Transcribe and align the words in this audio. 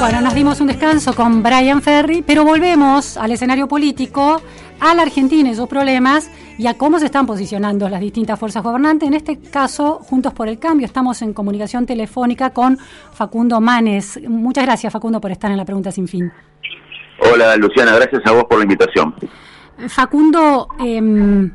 Bueno, 0.00 0.20
nos 0.20 0.32
dimos 0.32 0.60
un 0.60 0.68
descanso 0.68 1.12
con 1.12 1.42
Brian 1.42 1.82
Ferry, 1.82 2.22
pero 2.22 2.44
volvemos 2.44 3.16
al 3.16 3.32
escenario 3.32 3.66
político, 3.66 4.40
a 4.78 4.94
la 4.94 5.02
Argentina 5.02 5.50
y 5.50 5.56
sus 5.56 5.66
problemas 5.68 6.30
y 6.56 6.68
a 6.68 6.74
cómo 6.74 7.00
se 7.00 7.06
están 7.06 7.26
posicionando 7.26 7.88
las 7.88 8.00
distintas 8.00 8.38
fuerzas 8.38 8.62
gobernantes. 8.62 9.08
En 9.08 9.14
este 9.14 9.40
caso, 9.40 9.98
Juntos 10.02 10.32
por 10.32 10.46
el 10.48 10.60
Cambio, 10.60 10.86
estamos 10.86 11.20
en 11.22 11.32
comunicación 11.32 11.84
telefónica 11.84 12.50
con 12.50 12.78
Facundo 13.12 13.60
Manes. 13.60 14.20
Muchas 14.28 14.64
gracias, 14.64 14.92
Facundo, 14.92 15.20
por 15.20 15.32
estar 15.32 15.50
en 15.50 15.56
la 15.56 15.64
pregunta 15.64 15.90
sin 15.90 16.06
fin. 16.06 16.32
Hola, 17.18 17.56
Luciana, 17.56 17.96
gracias 17.96 18.22
a 18.24 18.32
vos 18.32 18.44
por 18.44 18.58
la 18.58 18.64
invitación. 18.64 19.14
Facundo, 19.88 20.68
eh, 20.78 21.50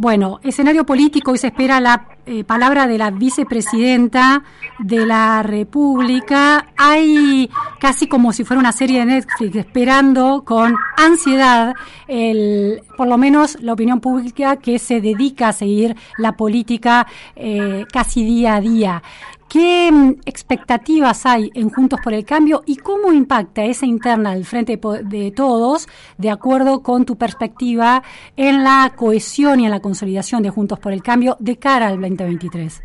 bueno, 0.00 0.40
escenario 0.42 0.86
político, 0.86 1.32
hoy 1.32 1.36
se 1.36 1.48
espera 1.48 1.78
la 1.78 2.06
eh, 2.24 2.42
palabra 2.42 2.86
de 2.86 2.96
la 2.96 3.10
vicepresidenta 3.10 4.42
de 4.78 5.04
la 5.04 5.42
República. 5.42 6.68
Hay 6.74 7.50
casi 7.78 8.06
como 8.06 8.32
si 8.32 8.42
fuera 8.44 8.60
una 8.60 8.72
serie 8.72 9.00
de 9.00 9.04
Netflix 9.04 9.56
esperando 9.56 10.42
con 10.42 10.74
ansiedad 10.96 11.74
el, 12.08 12.80
por 12.96 13.08
lo 13.08 13.18
menos 13.18 13.60
la 13.60 13.74
opinión 13.74 14.00
pública 14.00 14.56
que 14.56 14.78
se 14.78 15.02
dedica 15.02 15.48
a 15.48 15.52
seguir 15.52 15.94
la 16.16 16.32
política 16.32 17.06
eh, 17.36 17.84
casi 17.92 18.24
día 18.24 18.54
a 18.54 18.60
día. 18.62 19.02
¿Qué 19.50 19.90
mm, 19.90 20.20
expectativas 20.26 21.26
hay 21.26 21.50
en 21.54 21.70
Juntos 21.70 21.98
por 22.04 22.14
el 22.14 22.24
Cambio 22.24 22.62
y 22.66 22.76
cómo 22.76 23.12
impacta 23.12 23.64
esa 23.64 23.84
interna 23.84 24.32
del 24.32 24.44
Frente 24.44 24.78
de 25.02 25.32
Todos, 25.32 25.88
de 26.18 26.30
acuerdo 26.30 26.84
con 26.84 27.04
tu 27.04 27.18
perspectiva, 27.18 28.04
en 28.36 28.62
la 28.62 28.92
cohesión 28.94 29.58
y 29.58 29.64
en 29.64 29.72
la 29.72 29.80
consolidación 29.80 30.44
de 30.44 30.50
Juntos 30.50 30.78
por 30.78 30.92
el 30.92 31.02
Cambio 31.02 31.36
de 31.40 31.56
cara 31.56 31.88
al 31.88 32.00
2023? 32.00 32.80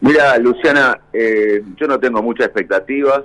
Mira, 0.00 0.38
Luciana, 0.38 0.98
eh, 1.12 1.62
yo 1.76 1.86
no 1.86 2.00
tengo 2.00 2.22
muchas 2.22 2.46
expectativas. 2.46 3.22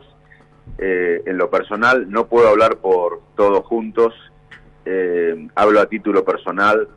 Eh, 0.78 1.24
en 1.26 1.38
lo 1.38 1.50
personal, 1.50 2.12
no 2.12 2.28
puedo 2.28 2.50
hablar 2.50 2.76
por 2.80 3.22
todos 3.38 3.66
juntos. 3.66 4.14
Eh, 4.84 5.48
hablo 5.56 5.80
a 5.80 5.86
título 5.86 6.26
personal. 6.26 6.90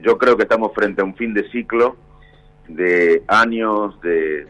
Yo 0.00 0.16
creo 0.16 0.36
que 0.36 0.44
estamos 0.44 0.72
frente 0.76 1.02
a 1.02 1.04
un 1.04 1.16
fin 1.16 1.34
de 1.34 1.50
ciclo 1.50 1.96
de 2.68 3.22
años 3.26 4.00
de, 4.00 4.46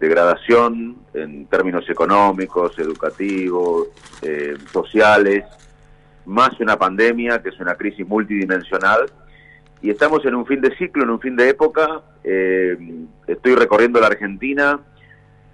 degradación 0.00 0.96
en 1.12 1.44
términos 1.48 1.84
económicos, 1.90 2.78
educativos, 2.78 3.88
eh, 4.22 4.56
sociales, 4.72 5.44
más 6.24 6.58
una 6.60 6.78
pandemia 6.78 7.42
que 7.42 7.50
es 7.50 7.60
una 7.60 7.74
crisis 7.74 8.08
multidimensional. 8.08 9.10
Y 9.82 9.90
estamos 9.90 10.24
en 10.24 10.34
un 10.34 10.46
fin 10.46 10.62
de 10.62 10.74
ciclo, 10.76 11.04
en 11.04 11.10
un 11.10 11.20
fin 11.20 11.36
de 11.36 11.50
época. 11.50 12.00
Eh, 12.24 12.78
estoy 13.26 13.54
recorriendo 13.54 14.00
la 14.00 14.06
Argentina 14.06 14.80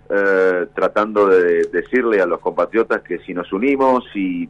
eh, 0.08 0.66
tratando 0.72 1.26
de 1.26 1.64
decirle 1.64 2.20
a 2.20 2.26
los 2.26 2.38
compatriotas 2.38 3.02
que 3.02 3.18
si 3.18 3.34
nos 3.34 3.52
unimos 3.52 4.04
y 4.14 4.48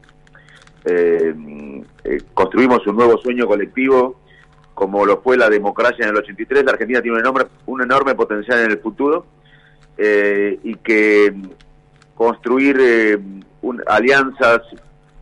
construimos 2.34 2.86
un 2.86 2.96
nuevo 2.96 3.16
sueño 3.16 3.46
colectivo, 3.46 4.20
como 4.74 5.06
lo 5.06 5.22
fue 5.22 5.36
la 5.36 5.48
democracia 5.48 6.04
en 6.04 6.10
el 6.10 6.16
83, 6.16 6.64
la 6.64 6.72
Argentina 6.72 7.00
tiene 7.00 7.16
un 7.16 7.20
enorme, 7.20 7.46
un 7.66 7.82
enorme 7.82 8.14
potencial 8.14 8.60
en 8.60 8.70
el 8.72 8.78
futuro 8.78 9.24
eh, 9.96 10.58
y 10.62 10.74
que 10.76 11.32
construir 12.14 12.76
eh, 12.80 13.18
alianzas 13.86 14.62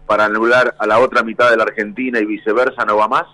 para 0.07 0.25
anular 0.25 0.75
a 0.79 0.87
la 0.87 0.99
otra 0.99 1.23
mitad 1.23 1.51
de 1.51 1.57
la 1.57 1.65
Argentina 1.65 2.19
y 2.19 2.27
viceversa 2.27 2.85
no 2.85 2.97
va 2.97 3.09
más. 3.09 3.27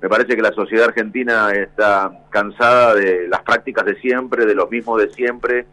Me 0.00 0.08
parece 0.08 0.34
que 0.34 0.42
la 0.42 0.52
sociedad 0.52 0.86
argentina 0.86 1.52
está 1.52 2.10
cansada 2.30 2.94
de 2.94 3.28
las 3.28 3.42
prácticas 3.42 3.84
de 3.84 3.94
siempre, 4.00 4.44
de 4.46 4.54
los 4.54 4.68
mismos 4.68 5.00
de 5.00 5.10
siempre 5.10 5.66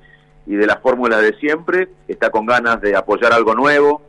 y 0.46 0.56
de 0.56 0.68
las 0.68 0.80
fórmulas 0.80 1.22
de 1.22 1.34
siempre, 1.34 1.90
está 2.08 2.30
con 2.30 2.46
ganas 2.46 2.80
de 2.80 2.96
apoyar 2.96 3.34
algo 3.34 3.56
nuevo. 3.56 4.04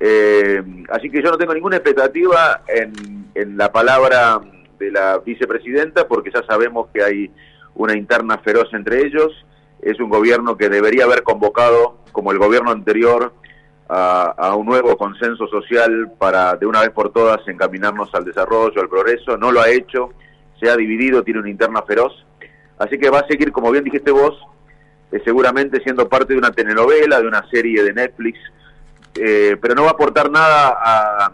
Eh, 0.00 0.62
así 0.90 1.08
que 1.08 1.22
yo 1.22 1.30
no 1.30 1.38
tengo 1.38 1.54
ninguna 1.54 1.76
expectativa 1.76 2.62
en, 2.68 3.26
en 3.34 3.56
la 3.56 3.72
palabra 3.72 4.40
de 4.78 4.90
la 4.90 5.18
vicepresidenta, 5.18 6.06
porque 6.08 6.30
ya 6.32 6.42
sabemos 6.44 6.88
que 6.92 7.02
hay 7.02 7.30
una 7.74 7.96
interna 7.96 8.38
feroz 8.38 8.72
entre 8.72 9.06
ellos. 9.06 9.32
Es 9.80 10.00
un 10.00 10.08
gobierno 10.08 10.56
que 10.56 10.68
debería 10.68 11.04
haber 11.04 11.22
convocado, 11.22 11.98
como 12.12 12.32
el 12.32 12.38
gobierno 12.38 12.70
anterior, 12.70 13.32
a, 13.88 14.54
un 14.56 14.66
nuevo 14.66 14.96
consenso 14.96 15.46
social 15.46 16.10
para 16.18 16.56
de 16.56 16.66
una 16.66 16.80
vez 16.80 16.90
por 16.90 17.12
todas 17.12 17.46
encaminarnos 17.46 18.14
al 18.14 18.24
desarrollo, 18.24 18.80
al 18.80 18.88
progreso. 18.88 19.36
No 19.36 19.52
lo 19.52 19.60
ha 19.60 19.68
hecho, 19.68 20.10
se 20.60 20.70
ha 20.70 20.76
dividido, 20.76 21.22
tiene 21.22 21.40
una 21.40 21.50
interna 21.50 21.82
feroz. 21.82 22.12
Así 22.78 22.98
que 22.98 23.10
va 23.10 23.20
a 23.20 23.26
seguir, 23.26 23.52
como 23.52 23.70
bien 23.70 23.84
dijiste 23.84 24.10
vos, 24.10 24.36
eh, 25.12 25.20
seguramente 25.24 25.80
siendo 25.82 26.08
parte 26.08 26.32
de 26.32 26.38
una 26.38 26.50
telenovela, 26.50 27.20
de 27.20 27.28
una 27.28 27.48
serie 27.50 27.82
de 27.82 27.92
Netflix, 27.92 28.38
eh, 29.16 29.56
pero 29.60 29.74
no 29.74 29.82
va 29.82 29.90
a 29.90 29.92
aportar 29.92 30.30
nada 30.30 30.76
a 30.82 31.32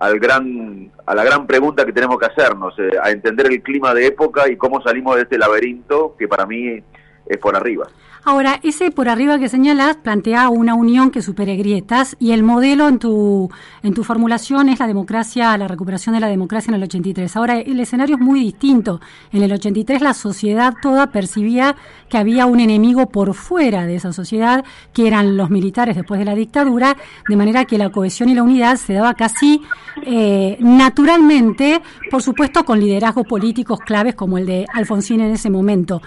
al 0.00 0.18
gran, 0.18 0.90
a 1.04 1.14
la 1.14 1.22
gran 1.22 1.46
pregunta 1.46 1.84
que 1.84 1.92
tenemos 1.92 2.18
que 2.18 2.26
hacernos, 2.26 2.74
eh, 2.78 2.90
a 3.00 3.10
entender 3.10 3.46
el 3.46 3.62
clima 3.62 3.92
de 3.94 4.06
época 4.06 4.48
y 4.48 4.56
cómo 4.56 4.80
salimos 4.82 5.14
de 5.16 5.22
este 5.22 5.36
laberinto 5.38 6.16
que 6.18 6.26
para 6.26 6.46
mí 6.46 6.82
es 7.26 7.38
por 7.38 7.54
arriba. 7.54 7.86
Ahora, 8.22 8.60
ese 8.62 8.90
por 8.90 9.08
arriba 9.08 9.38
que 9.38 9.48
señalas 9.48 9.96
plantea 9.96 10.50
una 10.50 10.74
unión 10.74 11.10
que 11.10 11.22
supere 11.22 11.56
grietas 11.56 12.16
y 12.18 12.32
el 12.32 12.42
modelo 12.42 12.86
en 12.86 12.98
tu, 12.98 13.50
en 13.82 13.94
tu 13.94 14.04
formulación 14.04 14.68
es 14.68 14.78
la 14.78 14.86
democracia, 14.86 15.56
la 15.56 15.66
recuperación 15.66 16.14
de 16.14 16.20
la 16.20 16.28
democracia 16.28 16.70
en 16.70 16.74
el 16.74 16.82
83. 16.82 17.34
Ahora, 17.36 17.58
el 17.58 17.80
escenario 17.80 18.16
es 18.16 18.20
muy 18.20 18.40
distinto. 18.40 19.00
En 19.32 19.42
el 19.42 19.50
83 19.52 20.02
la 20.02 20.12
sociedad 20.12 20.74
toda 20.82 21.06
percibía 21.12 21.76
que 22.10 22.18
había 22.18 22.44
un 22.44 22.60
enemigo 22.60 23.08
por 23.08 23.32
fuera 23.32 23.86
de 23.86 23.94
esa 23.94 24.12
sociedad, 24.12 24.66
que 24.92 25.06
eran 25.06 25.38
los 25.38 25.48
militares 25.48 25.96
después 25.96 26.18
de 26.18 26.26
la 26.26 26.34
dictadura, 26.34 26.98
de 27.26 27.36
manera 27.36 27.64
que 27.64 27.78
la 27.78 27.88
cohesión 27.88 28.28
y 28.28 28.34
la 28.34 28.42
unidad 28.42 28.76
se 28.76 28.92
daba 28.92 29.14
casi 29.14 29.62
eh, 30.02 30.58
naturalmente, 30.60 31.80
por 32.10 32.22
supuesto 32.22 32.66
con 32.66 32.80
liderazgos 32.80 33.26
políticos 33.26 33.80
claves 33.80 34.14
como 34.14 34.36
el 34.36 34.44
de 34.44 34.66
Alfonsín 34.74 35.22
en 35.22 35.32
ese 35.32 35.48
momento. 35.48 36.02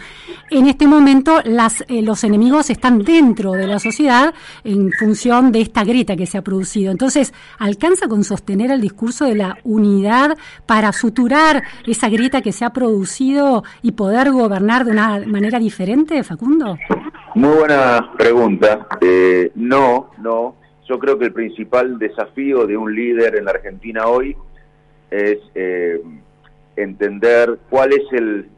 En 0.51 0.67
este 0.67 0.85
momento 0.85 1.41
las... 1.43 1.83
Eh, 1.87 2.02
los 2.05 2.23
enemigos 2.23 2.69
están 2.69 2.99
dentro 2.99 3.53
de 3.53 3.67
la 3.67 3.79
sociedad 3.79 4.33
en 4.63 4.91
función 4.91 5.51
de 5.51 5.61
esta 5.61 5.83
grieta 5.83 6.15
que 6.15 6.25
se 6.25 6.37
ha 6.37 6.41
producido. 6.41 6.91
Entonces, 6.91 7.33
¿alcanza 7.59 8.07
con 8.07 8.23
sostener 8.23 8.71
el 8.71 8.81
discurso 8.81 9.25
de 9.25 9.35
la 9.35 9.57
unidad 9.63 10.37
para 10.65 10.91
suturar 10.91 11.63
esa 11.87 12.09
grieta 12.09 12.41
que 12.41 12.51
se 12.51 12.65
ha 12.65 12.71
producido 12.71 13.63
y 13.81 13.93
poder 13.93 14.31
gobernar 14.31 14.85
de 14.85 14.91
una 14.91 15.19
manera 15.25 15.59
diferente, 15.59 16.23
Facundo? 16.23 16.77
Muy 17.35 17.57
buena 17.57 18.11
pregunta. 18.17 18.87
Eh, 19.01 19.51
no, 19.55 20.11
no. 20.19 20.55
Yo 20.87 20.99
creo 20.99 21.17
que 21.17 21.25
el 21.25 21.33
principal 21.33 21.97
desafío 21.97 22.67
de 22.67 22.77
un 22.77 22.93
líder 22.93 23.37
en 23.37 23.45
la 23.45 23.51
Argentina 23.51 24.07
hoy 24.07 24.35
es 25.09 25.39
eh, 25.55 26.01
entender 26.75 27.59
cuál 27.69 27.93
es 27.93 28.03
el, 28.11 28.49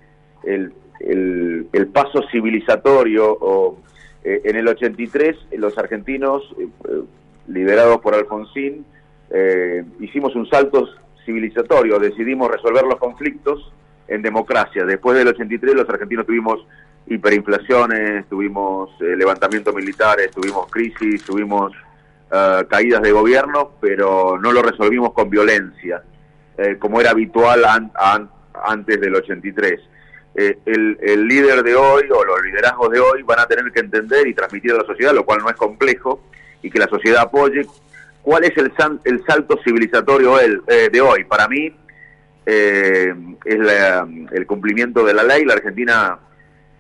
el 0.44 0.74
el, 1.06 1.88
paso 1.94 2.24
civilizatorio. 2.32 3.38
O, 3.40 3.78
eh, 4.24 4.42
en 4.46 4.56
el 4.56 4.68
83, 4.68 5.36
los 5.58 5.78
argentinos, 5.78 6.44
eh, 6.60 7.04
liderados 7.48 8.00
por 8.00 8.16
Alfonsín, 8.16 8.86
eh, 9.30 9.84
hicimos 10.00 10.36
un 10.36 10.48
salto 10.50 10.88
civilizatorio, 11.26 12.00
decidimos 12.00 12.52
resolver 12.52 12.84
los 12.84 12.98
conflictos 12.98 13.72
en 14.08 14.22
democracia. 14.22 14.86
Después 14.86 15.18
del 15.18 15.28
83, 15.28 15.76
los 15.76 15.90
argentinos 15.90 16.26
tuvimos 16.26 16.66
hiperinflaciones, 17.08 18.28
tuvimos 18.28 18.90
levantamientos 19.00 19.74
militares, 19.76 20.32
tuvimos 20.32 20.72
crisis, 20.72 21.24
tuvimos 21.24 21.72
caídas 22.68 23.02
de 23.02 23.12
gobierno, 23.12 23.72
pero 23.80 24.40
no 24.40 24.52
lo 24.52 24.62
resolvimos 24.62 25.14
con 25.14 25.30
violencia, 25.30 26.04
como 26.80 27.00
era 27.00 27.12
habitual 27.12 27.64
antes 28.54 29.00
del 29.00 29.16
83. 29.16 29.80
Eh, 30.38 30.58
el, 30.66 31.28
líder 31.28 31.64
de 31.64 31.76
hoy 31.76 32.04
o 32.12 32.24
los 32.26 32.44
liderazgos 32.44 32.92
de 32.92 33.00
hoy 33.00 33.24
van 33.24 33.40
a 33.40 33.46
tener 33.48 33.72
que 33.72 33.80
entender 33.80 34.28
y 34.28 34.34
transmitir 34.34 34.72
a 34.74 34.78
la 34.78 34.86
sociedad, 34.86 35.14
lo 35.14 35.26
cual 35.26 35.40
no 35.40 35.50
es 35.50 35.56
complejo, 35.56 36.22
y 36.62 36.70
que 36.70 36.80
la 36.80 36.88
sociedad 36.88 37.22
apoye 37.22 37.66
cuál 38.22 38.44
es 38.44 38.58
el, 38.58 38.72
el 39.06 39.26
salto 39.26 39.58
civilizatorio 39.64 40.40
eh, 40.40 40.90
de 40.92 41.02
hoy. 41.02 41.24
Para 41.24 41.48
mí 41.48 41.74
eh, 42.46 43.14
es 43.46 43.58
el 44.32 44.46
cumplimiento 44.46 45.06
de 45.06 45.14
la 45.14 45.24
ley. 45.24 45.46
La 45.46 45.54
Argentina 45.54 46.20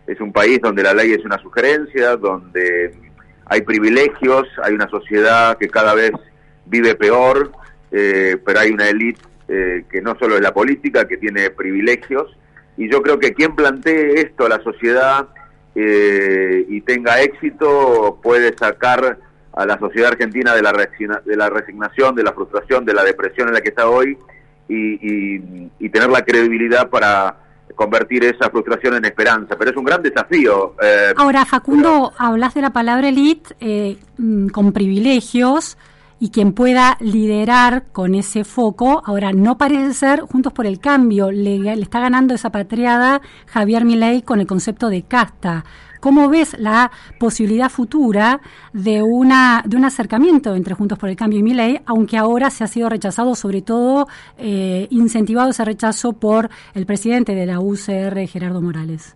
es 0.08 0.19
un 0.19 0.31
país 0.31 0.60
donde 0.62 0.84
la 0.84 0.94
ley 0.94 1.13
es 1.13 1.25
una 1.25 1.40
sugerencia, 1.40 2.16
donde 2.16 2.94
hay 3.46 3.62
privilegios, 3.62 4.48
hay 4.63 4.74
una 4.74 4.90
sociedad 4.90 5.58
que 5.58 5.68
cada 5.68 5.94
vez 5.94 6.12
vive 6.66 6.96
peor, 6.96 7.51
eh, 7.92 8.38
pero 8.46 8.60
hay 8.60 8.72
una 8.72 8.90
élite 8.90 9.22
eh, 9.48 9.86
que 9.90 10.01
no 10.01 10.18
solo 10.18 10.36
es 10.36 10.42
la 10.42 10.54
política, 10.54 11.08
que 11.08 11.18
tiene 11.18 11.50
privilegios, 11.51 12.36
y 12.77 12.89
yo 12.89 13.01
creo 13.01 13.19
que 13.19 13.33
quien 13.33 13.56
plantee 13.56 14.22
esto 14.22 14.45
a 14.45 14.50
la 14.50 14.63
sociedad 14.63 15.27
eh, 15.75 16.66
y 16.69 16.81
tenga 16.81 17.22
éxito 17.22 18.19
puede 18.22 18.56
sacar 18.57 19.18
a 19.54 19.66
la 19.66 19.80
sociedad 19.80 20.12
argentina 20.12 20.54
de 20.54 20.62
la, 20.62 20.72
de 20.74 21.36
la 21.38 21.50
resignación, 21.50 22.16
de 22.16 22.24
la 22.24 22.33
frustración, 22.33 22.86
de 22.86 22.94
la 22.94 23.04
depresión 23.04 23.48
en 23.48 23.54
la 23.54 23.62
que 23.62 23.69
está 23.69 23.88
hoy 23.88 24.18
y, 24.68 25.68
y 25.80 25.89
tener 25.89 26.10
la 26.10 26.24
credibilidad 26.24 26.89
para 26.89 27.38
convertir 27.75 28.24
esa 28.24 28.50
frustración 28.50 28.95
en 28.95 29.06
esperanza, 29.06 29.56
pero 29.57 29.72
es 29.72 29.77
un 29.77 29.83
gran 29.83 30.01
desafío. 30.01 30.75
Eh, 30.81 31.13
Ahora, 31.18 31.45
Facundo, 31.45 32.13
hablas 32.18 32.54
de 32.54 32.62
la 32.62 32.72
palabra 32.72 33.10
elite 33.10 33.56
eh, 33.60 33.98
mm, 34.18 34.48
con 34.48 34.72
privilegios 34.72 35.77
y 36.20 36.30
quien 36.30 36.54
pueda 36.54 36.98
liderar 37.00 37.86
con 37.92 38.16
ese 38.16 38.44
foco, 38.44 39.04
ahora 39.06 39.34
no 39.34 39.58
parece 39.58 39.94
ser 39.94 40.22
Juntos 40.22 40.54
por 40.54 40.66
el 40.66 40.80
Cambio, 40.80 41.32
le, 41.32 41.60
le 41.60 41.74
está 41.74 42.00
ganando 42.00 42.34
esa 42.34 42.52
patriada 42.52 43.22
Javier 43.48 43.86
Milei 43.86 44.22
con 44.22 44.40
el 44.40 44.48
concepto 44.48 44.90
de 44.90 45.04
casta. 45.04 45.66
¿Cómo 46.00 46.30
ves 46.30 46.56
la 46.60 46.92
posibilidad 47.20 47.70
futura 47.70 48.40
de, 48.74 49.02
una, 49.02 49.64
de 49.66 49.76
un 49.76 49.86
acercamiento 49.86 50.56
entre 50.56 50.76
Juntos 50.76 51.00
por 51.00 51.10
el 51.10 51.16
Cambio 51.16 51.40
y 51.40 51.44
Miley, 51.44 51.82
aunque 51.86 52.16
ahora 52.16 52.52
se 52.52 52.64
ha 52.64 52.68
sido 52.68 52.90
rechazado, 52.90 53.34
sobre 53.34 53.64
todo 53.64 54.08
eh, 54.38 54.88
incentivado 54.92 55.50
ese 55.50 55.66
rechazo 55.66 56.14
por 56.14 56.50
el 56.76 56.86
presidente 56.86 57.34
de 57.34 57.48
la 57.48 57.60
UCR, 57.60 58.28
Gerardo 58.28 58.62
Morales? 58.62 59.16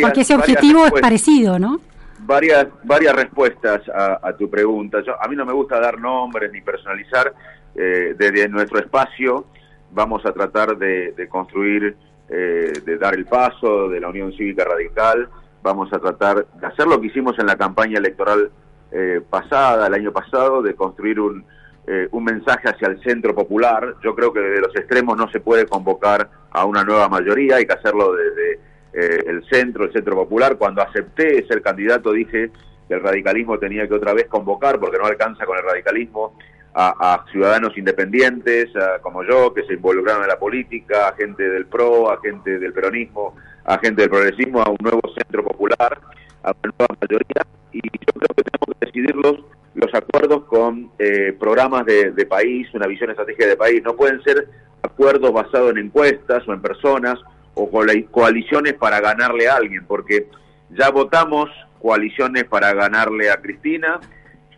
Porque 0.00 0.20
ese 0.20 0.34
objetivo 0.34 0.86
es 0.86 0.92
parecido, 0.92 1.58
¿no? 1.58 1.80
Varias, 2.24 2.68
varias 2.84 3.14
respuestas 3.14 3.82
a, 3.88 4.32
tu 4.38 4.48
pregunta. 4.48 4.98
a 5.20 5.28
mí 5.28 5.36
no 5.36 5.44
me 5.44 5.52
gusta 5.52 5.80
dar 5.80 5.98
nombres 5.98 6.52
ni 6.52 6.60
personalizar. 6.60 7.32
Eh, 7.74 8.14
desde 8.16 8.48
nuestro 8.48 8.78
espacio 8.78 9.46
vamos 9.90 10.24
a 10.26 10.32
tratar 10.32 10.76
de 10.76 11.28
construir 11.28 11.96
eh, 12.34 12.72
de 12.86 12.96
dar 12.96 13.14
el 13.14 13.26
paso 13.26 13.90
de 13.90 14.00
la 14.00 14.08
Unión 14.08 14.32
Cívica 14.32 14.64
Radical. 14.64 15.28
Vamos 15.62 15.92
a 15.92 15.98
tratar 15.98 16.46
de 16.46 16.66
hacer 16.66 16.86
lo 16.86 16.98
que 16.98 17.08
hicimos 17.08 17.38
en 17.38 17.44
la 17.44 17.56
campaña 17.56 17.98
electoral 17.98 18.50
eh, 18.90 19.20
pasada, 19.28 19.86
el 19.86 19.92
año 19.92 20.12
pasado, 20.12 20.62
de 20.62 20.74
construir 20.74 21.20
un, 21.20 21.44
eh, 21.86 22.08
un 22.10 22.24
mensaje 22.24 22.70
hacia 22.70 22.88
el 22.88 23.02
centro 23.02 23.34
popular. 23.34 23.96
Yo 24.02 24.14
creo 24.14 24.32
que 24.32 24.40
desde 24.40 24.62
los 24.62 24.74
extremos 24.74 25.14
no 25.18 25.30
se 25.30 25.40
puede 25.40 25.66
convocar 25.66 26.30
a 26.52 26.64
una 26.64 26.84
nueva 26.84 27.06
mayoría, 27.10 27.56
hay 27.56 27.66
que 27.66 27.74
hacerlo 27.74 28.14
desde 28.14 28.60
el 28.92 29.44
centro, 29.50 29.84
el 29.84 29.92
centro 29.92 30.14
popular. 30.14 30.56
Cuando 30.56 30.82
acepté 30.82 31.46
ser 31.46 31.62
candidato 31.62 32.12
dije 32.12 32.50
que 32.88 32.94
el 32.94 33.02
radicalismo 33.02 33.58
tenía 33.58 33.88
que 33.88 33.94
otra 33.94 34.12
vez 34.12 34.26
convocar, 34.26 34.78
porque 34.78 34.98
no 34.98 35.06
alcanza 35.06 35.46
con 35.46 35.56
el 35.56 35.64
radicalismo, 35.64 36.34
a, 36.74 37.24
ciudadanos 37.30 37.76
independientes, 37.76 38.70
como 39.02 39.22
yo, 39.24 39.52
que 39.52 39.64
se 39.64 39.74
involucraron 39.74 40.22
en 40.22 40.28
la 40.28 40.38
política, 40.38 41.08
a 41.08 41.14
gente 41.14 41.48
del 41.48 41.66
PRO, 41.66 42.10
a 42.10 42.20
gente 42.20 42.58
del 42.58 42.72
peronismo, 42.72 43.36
a 43.64 43.78
gente 43.78 44.02
del 44.02 44.10
progresismo, 44.10 44.62
a 44.62 44.70
un 44.70 44.78
nuevo 44.80 45.00
centro 45.14 45.44
popular, 45.44 46.00
a 46.42 46.50
una 46.50 46.72
nueva 46.78 46.96
mayoría, 47.00 47.46
y 47.72 47.80
yo 47.82 48.12
creo 48.14 48.34
que 48.36 48.42
tenemos 48.42 48.78
que 48.78 48.86
decidir 48.86 49.16
los, 49.16 49.44
los 49.74 49.94
acuerdos 49.94 50.44
con 50.44 50.90
eh, 50.98 51.36
programas 51.38 51.84
de, 51.84 52.12
de 52.12 52.26
país, 52.26 52.68
una 52.74 52.86
visión 52.86 53.10
estratégica 53.10 53.46
de 53.46 53.56
país. 53.56 53.82
No 53.82 53.94
pueden 53.94 54.22
ser 54.22 54.48
acuerdos 54.82 55.32
basados 55.32 55.72
en 55.72 55.78
encuestas 55.78 56.46
o 56.48 56.52
en 56.52 56.60
personas 56.60 57.18
o 57.54 57.70
coaliciones 58.10 58.74
para 58.74 59.00
ganarle 59.00 59.48
a 59.48 59.56
alguien, 59.56 59.84
porque 59.86 60.26
ya 60.70 60.90
votamos 60.90 61.50
coaliciones 61.80 62.44
para 62.44 62.72
ganarle 62.72 63.30
a 63.30 63.36
Cristina, 63.36 64.00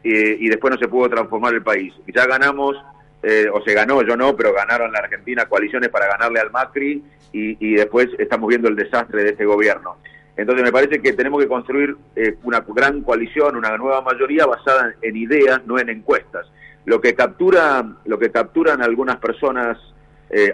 eh, 0.05 0.37
y 0.38 0.49
después 0.50 0.75
no 0.75 0.79
se 0.79 0.87
pudo 0.87 1.08
transformar 1.08 1.55
el 1.55 1.62
país. 1.62 1.94
Ya 2.14 2.26
ganamos, 2.26 2.76
eh, 3.23 3.46
o 3.50 3.62
se 3.62 3.73
ganó, 3.73 4.02
yo 4.02 4.17
no, 4.17 4.37
pero 4.37 4.52
ganaron 4.52 4.93
la 4.93 4.99
Argentina 4.99 5.46
coaliciones 5.46 5.88
para 5.88 6.06
ganarle 6.06 6.41
al 6.41 6.50
Macri 6.50 7.02
y, 7.32 7.75
después 7.75 8.11
estamos 8.19 8.49
viendo 8.49 8.69
el 8.69 8.76
desastre 8.76 9.25
de 9.25 9.31
este 9.31 9.44
gobierno. 9.44 9.97
Entonces 10.37 10.62
me 10.62 10.70
parece 10.70 11.00
que 11.00 11.14
tenemos 11.14 11.43
que 11.43 11.49
construir 11.49 11.97
eh, 12.14 12.37
una 12.44 12.61
gran 12.61 13.02
coalición, 13.02 13.56
una 13.56 13.76
nueva 13.76 14.02
mayoría 14.02 14.47
basada 14.47 14.94
en 15.02 15.17
ideas, 15.17 15.61
no 15.67 15.79
en 15.79 15.88
encuestas. 15.88 16.47
Lo 16.85 17.00
que 17.00 17.14
captura, 17.14 17.85
lo 18.05 18.19
que 18.19 18.31
capturan 18.31 18.82
algunas 18.82 19.17
personas 19.17 19.79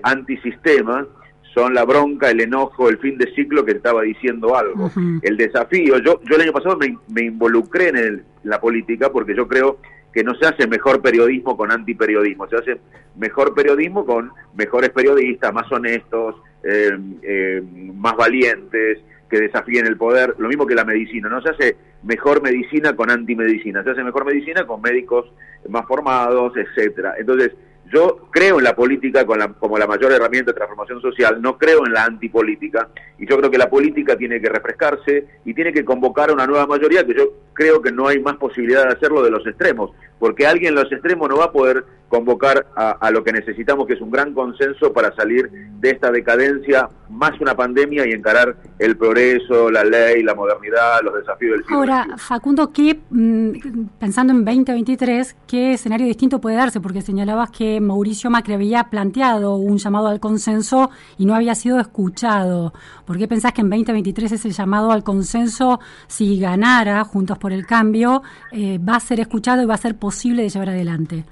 antisistema 0.02 1.06
son 1.54 1.74
la 1.74 1.84
bronca, 1.84 2.30
el 2.30 2.40
enojo, 2.40 2.88
el 2.88 2.98
fin 2.98 3.18
de 3.18 3.32
ciclo 3.34 3.64
que 3.64 3.72
estaba 3.72 4.02
diciendo 4.02 4.56
algo. 4.56 4.90
El 5.22 5.36
desafío, 5.36 5.98
yo, 5.98 6.20
yo 6.22 6.36
el 6.36 6.42
año 6.42 6.52
pasado 6.52 6.78
me, 6.78 7.22
involucré 7.22 7.88
en, 7.88 8.24
la 8.42 8.60
política 8.60 9.10
porque 9.12 9.36
yo 9.36 9.46
creo 9.46 9.78
que 10.12 10.24
no 10.24 10.34
se 10.34 10.46
hace 10.46 10.66
mejor 10.66 11.02
periodismo 11.02 11.56
con 11.56 11.70
antiperiodismo, 11.70 12.48
se 12.48 12.56
hace 12.56 12.80
mejor 13.16 13.54
periodismo 13.54 14.06
con 14.06 14.32
mejores 14.54 14.90
periodistas, 14.90 15.52
más 15.52 15.70
honestos, 15.70 16.36
eh, 16.64 16.98
eh, 17.22 17.62
más 17.94 18.16
valientes, 18.16 18.98
que 19.30 19.40
desafíen 19.40 19.86
el 19.86 19.96
poder, 19.96 20.34
lo 20.38 20.48
mismo 20.48 20.66
que 20.66 20.74
la 20.74 20.84
medicina, 20.84 21.28
no 21.28 21.40
se 21.40 21.50
hace 21.50 21.76
mejor 22.02 22.42
medicina 22.42 22.96
con 22.96 23.10
antimedicina, 23.10 23.84
se 23.84 23.90
hace 23.90 24.02
mejor 24.02 24.24
medicina 24.24 24.66
con 24.66 24.82
médicos 24.82 25.32
más 25.68 25.86
formados, 25.86 26.52
etcétera. 26.56 27.14
Entonces, 27.18 27.52
yo 27.92 28.28
creo 28.30 28.58
en 28.58 28.64
la 28.64 28.76
política 28.76 29.24
como 29.26 29.78
la 29.78 29.86
mayor 29.86 30.12
herramienta 30.12 30.52
de 30.52 30.56
transformación 30.56 31.00
social, 31.00 31.42
no 31.42 31.58
creo 31.58 31.84
en 31.84 31.92
la 31.92 32.04
antipolítica, 32.04 32.88
y 33.18 33.26
yo 33.28 33.36
creo 33.36 33.50
que 33.50 33.58
la 33.58 33.68
política 33.68 34.16
tiene 34.16 34.40
que 34.40 34.48
refrescarse 34.48 35.26
y 35.44 35.54
tiene 35.54 35.72
que 35.72 35.84
convocar 35.84 36.30
a 36.30 36.32
una 36.32 36.46
nueva 36.46 36.66
mayoría, 36.66 37.04
que 37.04 37.14
yo 37.14 37.32
creo 37.52 37.82
que 37.82 37.90
no 37.90 38.06
hay 38.06 38.20
más 38.20 38.36
posibilidad 38.36 38.84
de 38.86 38.94
hacerlo 38.94 39.22
de 39.22 39.30
los 39.30 39.46
extremos, 39.46 39.90
porque 40.18 40.46
alguien 40.46 40.70
en 40.70 40.82
los 40.82 40.92
extremos 40.92 41.28
no 41.28 41.38
va 41.38 41.46
a 41.46 41.52
poder 41.52 41.84
convocar 42.10 42.66
a, 42.74 43.10
lo 43.12 43.22
que 43.22 43.32
necesitamos, 43.32 43.86
que 43.86 43.94
es 43.94 44.00
un 44.00 44.10
gran 44.10 44.34
consenso 44.34 44.92
para 44.92 45.14
salir 45.14 45.48
de 45.78 45.90
esta 45.90 46.10
decadencia, 46.10 46.88
más 47.08 47.40
una 47.40 47.54
pandemia 47.54 48.06
y 48.06 48.10
encarar 48.10 48.56
el 48.80 48.96
progreso, 48.96 49.70
la 49.70 49.84
ley, 49.84 50.24
la 50.24 50.34
modernidad, 50.34 51.02
los 51.04 51.14
desafíos 51.14 51.52
del 51.52 51.62
siglo 51.62 51.76
Ahora, 51.78 52.08
Facundo, 52.16 52.72
¿qué, 52.72 52.98
mm, 53.10 53.86
pensando 54.00 54.32
en 54.32 54.44
2023, 54.44 55.36
qué 55.46 55.74
escenario 55.74 56.06
distinto 56.06 56.40
puede 56.40 56.56
darse? 56.56 56.80
Porque 56.80 57.00
señalabas 57.00 57.50
que 57.52 57.80
Mauricio 57.80 58.28
Macri 58.28 58.54
había 58.54 58.84
planteado 58.90 59.54
un 59.54 59.78
llamado 59.78 60.08
al 60.08 60.18
consenso 60.18 60.90
y 61.16 61.26
no 61.26 61.36
había 61.36 61.54
sido 61.54 61.78
escuchado. 61.78 62.74
¿Por 63.04 63.18
qué 63.18 63.28
pensás 63.28 63.52
que 63.52 63.60
en 63.60 63.70
2023 63.70 64.32
ese 64.32 64.50
llamado 64.50 64.90
al 64.90 65.04
consenso, 65.04 65.78
si 66.08 66.40
ganara 66.40 67.04
Juntos 67.04 67.38
por 67.38 67.52
el 67.52 67.66
Cambio, 67.66 68.22
eh, 68.50 68.78
va 68.78 68.96
a 68.96 69.00
ser 69.00 69.20
escuchado 69.20 69.62
y 69.62 69.66
va 69.66 69.74
a 69.74 69.78
ser 69.78 69.96
posible 69.96 70.42
de 70.42 70.48
llevar 70.48 70.70
adelante? 70.70 71.24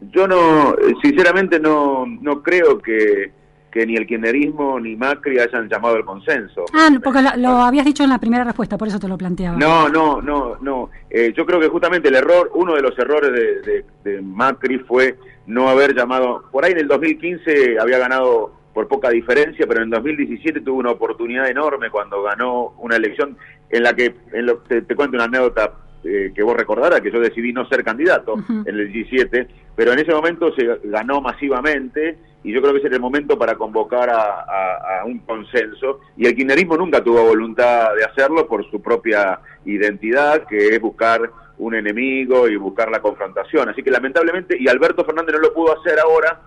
Yo 0.00 0.26
no, 0.26 0.76
sinceramente 1.02 1.60
no, 1.60 2.06
no 2.06 2.42
creo 2.42 2.78
que, 2.78 3.32
que 3.70 3.86
ni 3.86 3.96
el 3.96 4.06
kirchnerismo 4.06 4.80
ni 4.80 4.96
Macri 4.96 5.38
hayan 5.38 5.68
llamado 5.68 5.96
al 5.96 6.04
consenso. 6.04 6.64
Ah, 6.72 6.88
porque 7.02 7.20
lo, 7.36 7.50
habías 7.62 7.84
dicho 7.84 8.02
en 8.02 8.10
la 8.10 8.18
primera 8.18 8.44
respuesta, 8.44 8.78
por 8.78 8.88
eso 8.88 8.98
te 8.98 9.08
lo 9.08 9.18
planteaba. 9.18 9.56
No, 9.58 9.88
no, 9.88 10.20
no, 10.22 10.56
no. 10.60 10.90
Eh, 11.08 11.32
yo 11.36 11.44
creo 11.44 11.60
que 11.60 11.68
justamente 11.68 12.08
el 12.08 12.16
error, 12.16 12.50
uno 12.54 12.74
de 12.74 12.82
los 12.82 12.98
errores 12.98 13.30
de, 13.32 13.84
de, 14.04 14.22
Macri 14.22 14.78
fue 14.78 15.16
no 15.46 15.68
haber 15.68 15.94
llamado, 15.94 16.44
por 16.50 16.64
ahí 16.64 16.72
en 16.72 16.78
el 16.78 16.88
2015 16.88 17.78
había 17.78 17.98
ganado 17.98 18.52
por 18.72 18.88
poca 18.88 19.10
diferencia, 19.10 19.66
pero 19.66 19.80
en 19.80 19.84
el 19.84 19.90
2017 19.90 20.60
tuvo 20.60 20.78
una 20.78 20.92
oportunidad 20.92 21.48
enorme 21.48 21.90
cuando 21.90 22.22
ganó 22.22 22.74
una 22.78 22.96
elección 22.96 23.36
en 23.68 23.82
la 23.82 23.94
que, 23.94 24.14
en 24.32 24.46
lo, 24.46 24.58
te, 24.58 24.82
te 24.82 24.94
cuento 24.94 25.16
una 25.16 25.24
anécdota 25.24 25.72
eh, 26.02 26.32
que 26.34 26.42
vos 26.42 26.56
recordarás 26.56 27.02
que 27.02 27.10
yo 27.10 27.20
decidí 27.20 27.52
no 27.52 27.68
ser 27.68 27.84
candidato 27.84 28.34
en 28.48 28.74
el 28.74 28.90
17, 28.90 29.46
pero 29.76 29.92
en 29.92 29.98
ese 29.98 30.12
momento 30.12 30.50
se 30.54 30.80
ganó 30.84 31.20
masivamente 31.20 32.16
y 32.42 32.52
yo 32.52 32.62
creo 32.62 32.72
que 32.72 32.78
ese 32.78 32.86
era 32.86 32.96
el 32.96 33.02
momento 33.02 33.38
para 33.38 33.54
convocar 33.56 34.08
a, 34.10 35.04
un 35.04 35.18
consenso 35.20 36.00
y 36.16 36.26
el 36.26 36.34
kirchnerismo 36.34 36.76
nunca 36.76 37.02
tuvo 37.02 37.22
voluntad 37.22 37.94
de 37.94 38.04
hacerlo 38.04 38.46
por 38.46 38.68
su 38.70 38.80
propia 38.80 39.40
identidad, 39.64 40.46
que 40.46 40.74
es 40.74 40.80
buscar 40.80 41.30
un 41.58 41.74
enemigo 41.74 42.48
y 42.48 42.56
buscar 42.56 42.90
la 42.90 43.00
confrontación. 43.00 43.68
Así 43.68 43.82
que 43.82 43.90
lamentablemente, 43.90 44.56
y 44.58 44.68
Alberto 44.68 45.04
Fernández 45.04 45.34
no 45.34 45.40
lo 45.40 45.52
pudo 45.52 45.78
hacer 45.78 45.98
ahora 45.98 46.40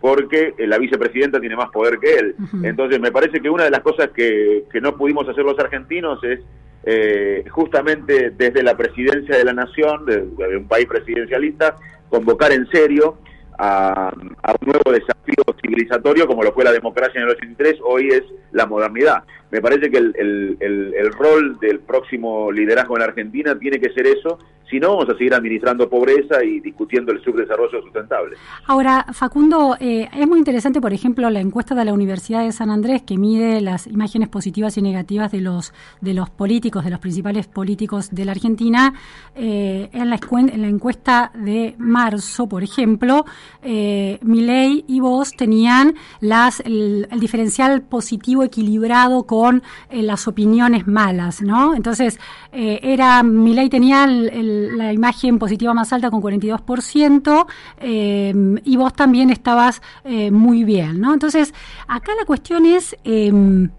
porque 0.00 0.54
la 0.58 0.78
vicepresidenta 0.78 1.40
tiene 1.40 1.56
más 1.56 1.70
poder 1.70 1.98
que 1.98 2.14
él. 2.14 2.36
Entonces 2.62 3.00
me 3.00 3.10
parece 3.10 3.40
que 3.40 3.50
una 3.50 3.64
de 3.64 3.70
las 3.70 3.80
cosas 3.80 4.10
que, 4.10 4.64
que 4.70 4.80
no 4.80 4.96
pudimos 4.96 5.28
hacer 5.28 5.44
los 5.44 5.58
argentinos 5.58 6.22
es 6.24 6.40
eh, 6.84 7.44
justamente 7.50 8.30
desde 8.30 8.62
la 8.62 8.76
presidencia 8.76 9.36
de 9.36 9.44
la 9.44 9.52
nación, 9.52 10.04
de, 10.06 10.56
un 10.56 10.66
país 10.66 10.86
presidencialista, 10.86 11.76
convocar 12.08 12.52
en 12.52 12.66
serio 12.70 13.18
a, 13.58 14.12
un 14.14 14.66
nuevo 14.66 14.90
desafío 14.90 15.44
civilizatorio 15.60 16.26
como 16.26 16.42
lo 16.42 16.52
fue 16.52 16.64
la 16.64 16.72
democracia 16.72 17.20
en 17.20 17.28
el 17.28 17.36
83, 17.36 17.78
hoy 17.84 18.08
es 18.08 18.22
la 18.50 18.66
modernidad. 18.66 19.22
Me 19.50 19.60
parece 19.60 19.90
que 19.90 19.98
el, 19.98 20.56
el, 20.60 21.12
rol 21.12 21.58
del 21.60 21.80
próximo 21.80 22.50
liderazgo 22.50 22.96
en 22.96 23.02
Argentina 23.02 23.58
tiene 23.58 23.78
que 23.78 23.92
ser 23.92 24.06
eso, 24.06 24.38
Si 24.72 24.80
no, 24.80 24.96
vamos 24.96 25.10
a 25.10 25.18
seguir 25.18 25.34
administrando 25.34 25.86
pobreza 25.86 26.42
y 26.42 26.58
discutiendo 26.60 27.12
el 27.12 27.22
subdesarrollo 27.22 27.82
sustentable. 27.82 28.38
Ahora, 28.64 29.04
Facundo, 29.12 29.76
eh, 29.78 30.08
es 30.18 30.26
muy 30.26 30.38
interesante, 30.38 30.80
por 30.80 30.94
ejemplo, 30.94 31.28
la 31.28 31.40
encuesta 31.40 31.74
de 31.74 31.84
la 31.84 31.92
Universidad 31.92 32.42
de 32.42 32.52
San 32.52 32.70
Andrés 32.70 33.02
que 33.02 33.18
mide 33.18 33.60
las 33.60 33.86
imágenes 33.86 34.30
positivas 34.30 34.78
y 34.78 34.82
negativas 34.82 35.30
de 35.30 35.42
los 35.42 35.74
de 36.00 36.14
los 36.14 36.30
políticos, 36.30 36.84
de 36.86 36.90
los 36.90 37.00
principales 37.00 37.48
políticos 37.48 38.08
de 38.12 38.24
la 38.24 38.32
Argentina. 38.32 38.94
Eh, 39.34 39.90
en, 39.92 40.08
la, 40.08 40.18
en 40.32 40.62
la 40.62 40.68
encuesta 40.68 41.32
de 41.34 41.74
marzo, 41.76 42.48
por 42.48 42.62
ejemplo, 42.62 43.26
eh, 43.62 44.18
Milei 44.22 44.86
y 44.88 45.00
vos 45.00 45.32
tenían 45.32 45.96
las 46.20 46.60
el, 46.60 47.08
diferencial 47.20 47.82
positivo 47.82 48.42
equilibrado 48.42 49.24
con 49.24 49.62
eh, 49.90 50.00
las 50.00 50.26
opiniones 50.28 50.86
malas, 50.86 51.42
¿no? 51.42 51.74
Entonces, 51.74 52.18
era 52.52 53.22
Milei 53.22 53.68
tenía 53.68 54.04
el 54.04 54.61
la 54.76 54.92
imagen 54.92 55.38
positiva 55.38 55.74
más 55.74 55.92
alta 55.92 56.10
con 56.10 56.22
42%, 56.22 57.46
eh, 57.78 58.34
y 58.64 58.76
vos 58.76 58.92
también 58.94 59.30
estabas 59.30 59.82
eh, 60.04 60.30
muy 60.30 60.64
bien, 60.64 61.00
¿no? 61.00 61.12
Entonces, 61.12 61.52
acá 61.86 62.12
la 62.18 62.24
cuestión 62.24 62.66
es, 62.66 62.96
em, 63.04 63.70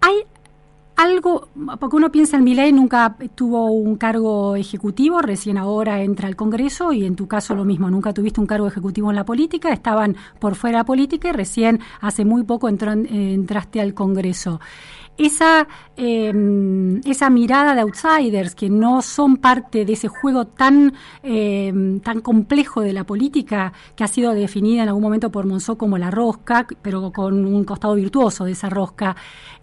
¿hay 0.00 0.24
algo, 0.96 1.48
porque 1.80 1.96
uno 1.96 2.12
piensa 2.12 2.36
en 2.36 2.44
Milei 2.44 2.72
nunca 2.72 3.16
tuvo 3.34 3.66
un 3.66 3.96
cargo 3.96 4.56
ejecutivo, 4.56 5.20
recién 5.20 5.58
ahora 5.58 6.02
entra 6.02 6.28
al 6.28 6.36
Congreso 6.36 6.92
y 6.92 7.04
en 7.04 7.16
tu 7.16 7.26
caso 7.26 7.54
lo 7.54 7.64
mismo, 7.64 7.90
nunca 7.90 8.12
tuviste 8.12 8.40
un 8.40 8.46
cargo 8.46 8.66
ejecutivo 8.66 9.10
en 9.10 9.16
la 9.16 9.24
política, 9.24 9.72
estaban 9.72 10.16
por 10.38 10.54
fuera 10.54 10.78
de 10.78 10.80
la 10.82 10.86
política 10.86 11.28
y 11.30 11.32
recién 11.32 11.80
hace 12.00 12.24
muy 12.24 12.44
poco 12.44 12.68
entraste 12.68 13.80
al 13.80 13.94
Congreso 13.94 14.60
esa, 15.26 15.66
em, 15.96 17.00
esa 17.04 17.30
mirada 17.30 17.74
de 17.74 17.80
outsiders 17.80 18.54
que 18.54 18.68
no 18.68 19.02
son 19.02 19.36
parte 19.36 19.84
de 19.84 19.92
ese 19.92 20.08
juego 20.08 20.46
tan, 20.46 20.92
em, 21.22 22.00
tan 22.00 22.20
complejo 22.20 22.80
de 22.80 22.92
la 22.92 23.04
política 23.04 23.72
que 23.96 24.04
ha 24.04 24.08
sido 24.08 24.32
definida 24.32 24.82
en 24.82 24.88
algún 24.88 25.02
momento 25.02 25.30
por 25.30 25.46
Monzó 25.46 25.76
como 25.76 25.98
la 25.98 26.10
rosca, 26.10 26.66
pero 26.82 27.12
con 27.12 27.44
un 27.44 27.64
costado 27.64 27.94
virtuoso 27.94 28.44
de 28.44 28.52
esa 28.52 28.68
rosca, 28.70 29.16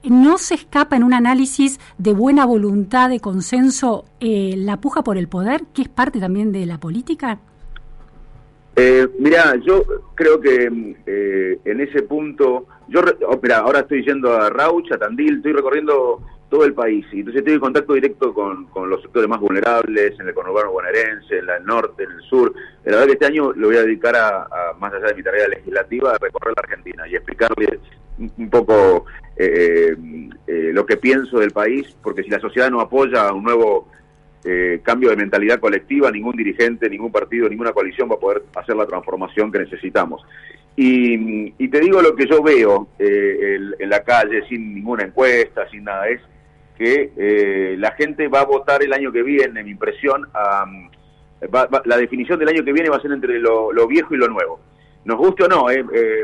¿no 0.04 0.38
se 0.38 0.56
escapa 0.56 0.96
en 0.96 1.04
un 1.04 1.14
análisis 1.14 1.80
de 1.98 2.14
buena 2.14 2.46
voluntad, 2.46 3.10
de 3.10 3.20
consenso, 3.20 4.06
eh, 4.20 4.56
la 4.58 4.78
puja 4.78 5.04
por 5.04 5.18
el 5.18 5.28
poder, 5.28 5.66
que 5.74 5.82
es 5.84 5.90
parte 5.90 6.20
también 6.20 6.52
de 6.52 6.66
la 6.66 6.80
política? 6.80 7.40
Eh, 8.82 9.10
mira, 9.20 9.58
yo 9.58 9.84
creo 10.16 10.40
que 10.40 10.96
eh, 11.06 11.60
en 11.66 11.82
ese 11.82 12.04
punto, 12.04 12.66
yo, 12.88 13.02
oh, 13.28 13.40
ahora 13.56 13.82
estoy 13.82 14.06
yendo 14.06 14.32
a 14.32 14.50
Rauch, 14.50 14.90
a 14.94 14.98
Tandil, 14.98 15.36
estoy 15.36 15.52
recorriendo 15.52 16.22
todo 16.50 16.64
el 16.64 16.74
país 16.74 17.06
y 17.12 17.20
entonces 17.20 17.40
estoy 17.40 17.56
en 17.56 17.60
contacto 17.60 17.94
directo 17.94 18.34
con, 18.34 18.70
los 18.90 19.02
sectores 19.02 19.28
más 19.28 19.42
vulnerables, 19.42 20.18
en 20.18 20.30
el 20.30 20.34
conurbano 20.34 20.72
bonaerense, 20.72 21.40
en 21.40 21.50
el 21.50 21.66
norte, 21.66 22.04
en 22.04 22.12
el 22.12 22.22
sur. 22.22 22.54
La 22.86 22.92
verdad 22.92 23.08
que 23.08 23.14
este 23.14 23.26
año 23.26 23.52
lo 23.52 23.68
voy 23.68 23.76
a 23.76 23.82
dedicar 23.82 24.16
a, 24.16 24.48
más 24.80 24.94
allá 24.94 25.08
de 25.08 25.16
mi 25.16 25.24
tarea 25.24 25.50
legislativa, 25.50 26.12
a 26.12 26.18
recorrer 26.18 26.54
la 26.56 26.64
Argentina 26.64 27.06
y 27.06 27.16
explicarles 27.16 27.82
un 28.18 28.50
poco 28.50 29.06
eh, 29.36 29.94
eh, 30.48 30.72
lo 30.72 30.86
que 30.86 30.96
pienso 30.96 31.40
del 31.40 31.52
país, 31.52 31.98
porque 32.02 32.24
si 32.24 32.30
la 32.30 32.40
sociedad 32.40 32.70
no 32.70 32.80
apoya 32.80 33.34
un 33.34 33.44
nuevo 33.44 33.90
eh, 34.46 34.80
cambio 34.84 35.10
de 35.10 35.18
mentalidad 35.18 35.60
colectiva, 35.60 36.10
ningún 36.10 36.38
dirigente, 36.38 36.90
ningún 36.90 37.12
partido, 37.12 37.50
ninguna 37.50 37.74
coalición 37.74 38.10
va 38.10 38.16
a 38.16 38.20
poder 38.20 38.44
hacer 38.56 38.74
la 38.74 38.86
transformación 38.86 39.52
que 39.52 39.60
necesitamos. 39.60 40.22
Y, 40.78 41.52
te 41.68 41.82
digo 41.82 42.02
lo 42.02 42.16
que 42.16 42.26
yo 42.26 42.42
veo 42.42 42.88
eh, 42.98 43.58
en 43.78 43.90
la 43.90 44.02
calle, 44.02 44.48
sin 44.48 44.74
ninguna 44.76 45.04
encuesta, 45.04 45.70
sin 45.70 45.84
nada, 45.84 46.08
es 46.08 46.22
que 46.78 47.12
eh, 47.18 47.76
la 47.78 47.92
gente 47.92 48.30
va 48.30 48.40
a 48.40 48.46
votar 48.46 48.82
el 48.82 48.94
año 48.94 49.12
que 49.12 49.24
viene, 49.24 49.62
mi 49.62 49.72
impresión, 49.72 50.26
la 50.32 51.98
definición 51.98 52.40
del 52.40 52.48
año 52.48 52.64
que 52.64 52.72
viene 52.72 52.90
va 52.90 52.96
a 52.96 53.02
ser 53.02 53.12
entre 53.12 53.40
lo, 53.40 53.88
viejo 53.88 54.16
y 54.16 54.18
lo 54.18 54.30
nuevo. 54.30 54.62
Nos 55.04 55.18
guste 55.18 55.44
o 55.44 55.48
no, 55.50 55.66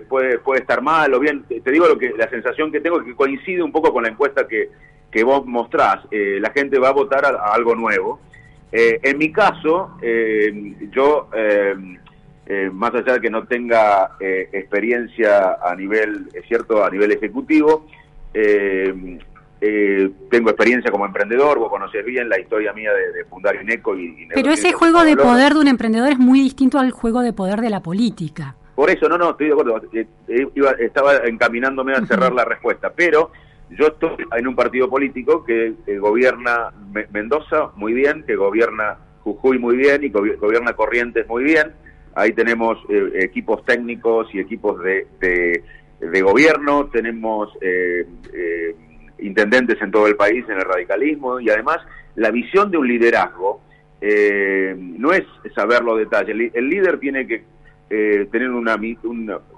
puede, 0.08 0.40
puede 0.40 0.62
estar 0.62 0.82
mal 0.82 1.14
o 1.14 1.20
bien, 1.20 1.44
te 1.44 1.72
digo 1.72 1.86
lo 1.88 1.98
que 1.98 2.14
la 2.18 2.30
sensación 2.30 2.72
que 2.72 2.80
tengo 2.80 3.00
es 3.00 3.06
que 3.06 3.16
coincide 3.16 3.62
un 3.62 3.74
poco 3.74 3.92
con 3.92 4.04
la 4.04 4.10
encuesta 4.10 4.48
que, 4.48 4.70
que 5.16 5.24
vos 5.24 5.46
mostrás, 5.46 6.00
eh, 6.12 6.40
la 6.42 6.50
gente 6.50 6.78
va 6.78 6.90
a 6.90 6.92
votar 6.92 7.26
a, 7.26 7.54
algo 7.54 7.74
nuevo. 7.74 8.20
Eh, 8.70 9.00
en 9.02 9.18
mi 9.18 9.32
caso, 9.32 9.92
eh, 10.02 10.76
yo, 10.92 11.30
más 12.74 12.94
allá 12.94 13.14
de 13.14 13.22
que 13.22 13.30
no 13.30 13.48
tenga 13.48 14.12
experiencia 14.20 15.58
a 15.64 15.74
nivel, 15.74 16.28
es 16.34 16.46
cierto, 16.50 16.84
a 16.84 16.90
nivel 16.90 17.14
ejecutivo, 17.14 17.88
tengo 18.34 20.50
experiencia 20.50 20.92
como 20.92 21.06
emprendedor, 21.06 21.60
vos 21.60 21.70
conocés 21.70 22.04
bien 22.04 22.28
la 22.28 22.38
historia 22.38 22.74
mía 22.74 22.92
de, 22.92 23.24
fundar 23.24 23.56
Ineco 23.56 23.98
y, 23.98 24.28
Pero 24.34 24.52
ese 24.52 24.74
juego 24.74 25.06
de 25.06 25.16
poder 25.16 25.54
de 25.54 25.62
un 25.62 25.70
emprendedor 25.70 26.12
es 26.12 26.20
muy 26.20 26.42
distinto 26.42 26.78
al 26.78 26.92
juego 26.92 27.22
de 27.22 27.32
poder 27.32 27.62
de 27.62 27.70
la 27.70 27.80
política. 27.80 28.58
Por 28.76 28.90
eso, 28.90 29.08
no, 29.08 29.18
no, 29.18 29.30
estoy 29.30 29.48
de 29.48 29.54
acuerdo. 29.54 29.82
estaba 30.80 31.16
encaminándome 31.20 31.94
a 31.94 32.06
cerrar 32.06 32.34
la 32.34 32.44
respuesta, 32.44 32.92
pero 32.94 33.32
yo 33.70 33.88
estoy 33.88 34.26
en 34.38 34.48
un 34.48 34.56
partido 34.56 34.90
político 34.90 35.44
que, 35.44 35.74
gobierna 36.00 36.72
Mendoza 37.12 37.72
muy 37.76 37.94
bien, 37.94 38.24
que 38.24 38.36
gobierna 38.36 38.98
Jujuy 39.22 39.58
muy 39.58 39.76
bien 39.76 40.04
y 40.04 40.10
gobierna 40.10 40.74
Corrientes 40.74 41.28
muy 41.28 41.44
bien. 41.44 41.72
Ahí 42.14 42.32
tenemos 42.34 42.78
eh, 42.90 43.12
equipos 43.22 43.66
técnicos 43.66 44.34
y 44.34 44.40
equipos 44.40 44.82
de, 44.82 45.08
de, 46.00 46.22
gobierno, 46.22 46.90
tenemos 46.92 47.52
eh, 47.60 48.08
eh, 48.34 48.76
intendentes 49.20 49.82
en 49.82 49.92
todo 49.92 50.08
el 50.08 50.16
país 50.16 50.46
en 50.48 50.58
el 50.58 50.62
radicalismo 50.62 51.40
y 51.40 51.50
además 51.50 51.80
la 52.16 52.32
visión 52.32 52.72
de 52.72 52.78
un 52.78 52.88
liderazgo 52.88 53.62
no 54.02 55.14
es 55.14 55.24
saber 55.56 55.82
los 55.82 55.98
detalles. 55.98 56.52
El, 56.54 56.70
líder 56.70 57.00
tiene 57.00 57.26
que 57.26 57.44
tener 57.90 58.52
una, 58.52 58.78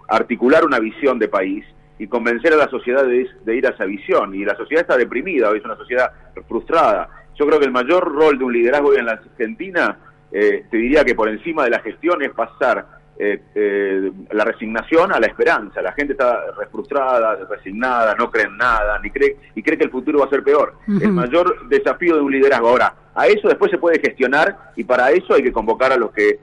articular 0.08 0.64
una 0.64 0.80
visión 0.80 1.20
de 1.20 1.28
país 1.28 1.66
y 2.00 2.08
convencer 2.08 2.54
a 2.54 2.58
la 2.58 2.70
sociedad 2.70 3.06
de, 3.06 3.56
ir 3.56 3.66
a 3.66 3.72
esa 3.72 3.86
visión. 3.86 4.36
Y 4.36 4.46
la 4.46 4.56
sociedad 4.56 4.82
está 4.82 4.98
deprimida, 4.98 5.56
es 5.56 5.66
una 5.66 5.75
sociedad 5.75 6.12
frustrada. 6.48 7.10
Yo 7.36 7.46
creo 7.48 7.60
que 7.60 7.66
el 7.66 7.72
mayor 7.72 8.12
rol 8.12 8.38
de 8.38 8.44
un 8.44 8.54
liderazgo 8.54 8.89
hoy 8.89 8.98
en 8.98 9.06
la 9.06 9.13
Argentina, 9.13 9.98
eh, 10.32 10.66
te 10.70 10.77
diría 10.77 11.04
que 11.04 11.16
por 11.16 11.30
encima 11.30 11.63
de 11.63 11.72
la 11.72 11.80
gestión 11.80 12.22
es 12.22 12.32
pasar 12.32 12.98
eh, 13.20 13.42
eh, 13.56 14.12
la 14.32 14.44
resignación 14.44 15.12
a 15.12 15.20
la 15.20 15.27
esperanza. 15.27 15.82
La 15.82 15.94
gente 15.94 16.13
está 16.13 16.39
frustrada, 16.72 17.36
resignada, 17.50 18.13
no 18.16 18.30
cree 18.30 18.46
en 18.46 18.58
nada, 18.58 19.00
ni 19.01 19.10
cree, 19.10 19.38
y 19.56 19.63
cree 19.63 19.77
que 19.77 19.86
el 19.86 19.92
futuro 19.92 20.20
va 20.20 20.25
a 20.25 20.30
ser 20.30 20.44
peor. 20.44 20.75
El 20.88 21.13
mayor 21.13 21.68
desafío 21.68 22.16
de 22.16 22.22
un 22.22 22.32
liderazgo. 22.32 22.70
Ahora, 22.70 22.94
a 23.16 23.25
eso 23.25 23.48
después 23.48 23.72
se 23.72 23.80
puede 23.80 24.00
gestionar 24.00 24.72
y 24.75 24.84
para 24.84 25.10
eso 25.10 25.34
hay 25.34 25.42
que 25.42 25.51
convocar 25.51 25.92
a 25.92 25.98
los 25.98 26.12
que 26.12 26.39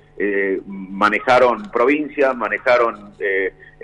manejaron 0.67 1.63
provincias, 1.71 2.37
manejaron 2.37 3.13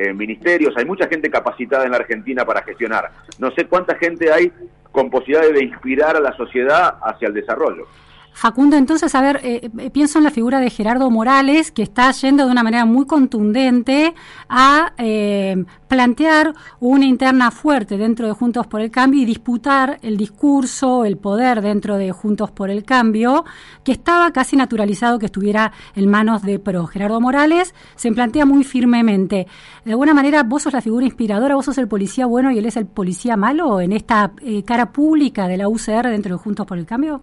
eh, 0.00 0.14
ministerios, 0.14 0.74
hay 0.78 0.86
mucha 0.86 1.06
gente 1.08 1.30
capacitada 1.30 1.84
en 1.84 1.90
la 1.90 1.98
Argentina 1.98 2.46
para 2.46 2.62
gestionar. 2.62 3.10
No 3.38 3.50
sé 3.50 3.66
cuánta 3.66 3.96
gente 3.96 4.32
hay 4.32 4.50
con 4.90 5.10
posibilidad 5.10 5.52
de 5.52 5.62
inspirar 5.62 6.16
a 6.16 6.20
la 6.20 6.34
sociedad 6.38 6.96
hacia 7.02 7.28
el 7.28 7.34
desarrollo. 7.34 7.86
Facundo, 8.32 8.76
entonces, 8.76 9.14
a 9.14 9.20
ver, 9.20 9.40
eh, 9.42 9.70
eh, 9.78 9.90
pienso 9.90 10.18
en 10.18 10.24
la 10.24 10.30
figura 10.30 10.60
de 10.60 10.70
Gerardo 10.70 11.10
Morales, 11.10 11.70
que 11.72 11.82
está 11.82 12.10
yendo 12.12 12.46
de 12.46 12.52
una 12.52 12.62
manera 12.62 12.84
muy 12.84 13.04
contundente 13.04 14.14
a 14.48 14.92
eh, 14.96 15.64
plantear 15.88 16.54
una 16.78 17.04
interna 17.04 17.50
fuerte 17.50 17.98
dentro 17.98 18.26
de 18.26 18.32
Juntos 18.32 18.66
por 18.66 18.80
el 18.80 18.90
Cambio 18.90 19.20
y 19.20 19.24
disputar 19.26 19.98
el 20.02 20.16
discurso, 20.16 21.04
el 21.04 21.18
poder 21.18 21.60
dentro 21.60 21.98
de 21.98 22.12
Juntos 22.12 22.50
por 22.50 22.70
el 22.70 22.84
Cambio, 22.84 23.44
que 23.84 23.92
estaba 23.92 24.32
casi 24.32 24.56
naturalizado 24.56 25.18
que 25.18 25.26
estuviera 25.26 25.72
en 25.94 26.08
manos 26.08 26.42
de 26.42 26.58
PRO. 26.58 26.86
Gerardo 26.86 27.20
Morales 27.20 27.74
se 27.96 28.10
plantea 28.12 28.46
muy 28.46 28.64
firmemente. 28.64 29.48
De 29.84 29.90
alguna 29.90 30.14
manera, 30.14 30.44
vos 30.44 30.62
sos 30.62 30.72
la 30.72 30.80
figura 30.80 31.04
inspiradora, 31.04 31.56
vos 31.56 31.66
sos 31.66 31.78
el 31.78 31.88
policía 31.88 32.26
bueno 32.26 32.50
y 32.50 32.58
él 32.58 32.66
es 32.66 32.76
el 32.76 32.86
policía 32.86 33.36
malo 33.36 33.80
en 33.80 33.92
esta 33.92 34.32
cara 34.64 34.92
pública 34.92 35.46
de 35.46 35.56
la 35.58 35.68
UCR 35.68 36.08
dentro 36.08 36.36
de 36.36 36.42
Juntos 36.42 36.66
por 36.66 36.78
el 36.78 36.86
Cambio. 36.86 37.22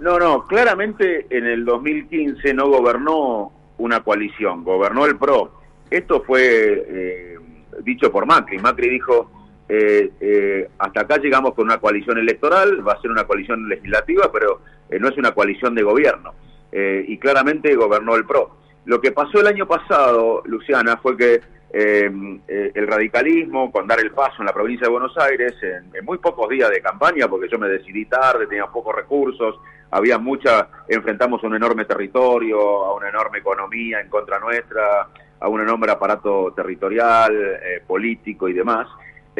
No, 0.00 0.16
no, 0.16 0.46
claramente 0.46 1.26
en 1.30 1.46
el 1.46 1.64
2015 1.64 2.54
no 2.54 2.68
gobernó 2.68 3.52
una 3.78 4.00
coalición, 4.00 4.62
gobernó 4.62 5.06
el 5.06 5.16
PRO. 5.16 5.52
Esto 5.90 6.22
fue 6.22 6.84
eh, 6.86 7.36
dicho 7.82 8.12
por 8.12 8.24
Macri. 8.26 8.58
Macri 8.58 8.90
dijo, 8.90 9.30
eh, 9.68 10.10
eh, 10.20 10.68
hasta 10.78 11.00
acá 11.00 11.16
llegamos 11.18 11.54
con 11.54 11.64
una 11.64 11.78
coalición 11.78 12.18
electoral, 12.18 12.86
va 12.86 12.92
a 12.92 13.00
ser 13.00 13.10
una 13.10 13.24
coalición 13.24 13.68
legislativa, 13.68 14.30
pero 14.32 14.60
no 15.00 15.08
es 15.08 15.16
una 15.16 15.32
coalición 15.32 15.74
de 15.74 15.82
gobierno. 15.82 16.34
y 16.70 17.16
claramente 17.18 17.74
gobernó 17.74 18.14
el 18.14 18.24
PRO. 18.24 18.56
Lo 18.84 19.00
que 19.00 19.10
pasó 19.12 19.40
el 19.40 19.46
año 19.46 19.66
pasado, 19.66 20.42
Luciana, 20.44 20.98
fue 20.98 21.16
que 21.16 21.40
el 21.72 22.86
radicalismo, 22.86 23.72
con 23.72 23.86
dar 23.86 24.00
el 24.00 24.12
paso 24.12 24.36
en 24.40 24.46
la 24.46 24.52
provincia 24.52 24.86
de 24.86 24.92
Buenos 24.92 25.16
Aires, 25.18 25.54
en, 25.62 26.04
muy 26.04 26.18
pocos 26.18 26.48
días 26.48 26.70
de 26.70 26.80
campaña, 26.80 27.26
porque 27.26 27.48
yo 27.48 27.58
me 27.58 27.68
decidí 27.68 28.04
tarde, 28.04 28.46
tenía 28.46 28.66
pocos 28.66 28.94
recursos, 28.94 29.58
había 29.90 30.18
mucha, 30.18 30.68
enfrentamos 30.88 31.42
un 31.42 31.54
enorme 31.54 31.84
territorio, 31.84 32.58
a 32.84 32.94
una 32.94 33.08
enorme 33.08 33.38
economía 33.38 34.00
en 34.00 34.08
contra 34.08 34.38
nuestra, 34.38 35.08
a 35.40 35.48
un 35.48 35.60
enorme 35.60 35.90
aparato 35.90 36.52
territorial, 36.54 37.34
eh, 37.34 37.82
político 37.86 38.48
y 38.48 38.52
demás. 38.52 38.86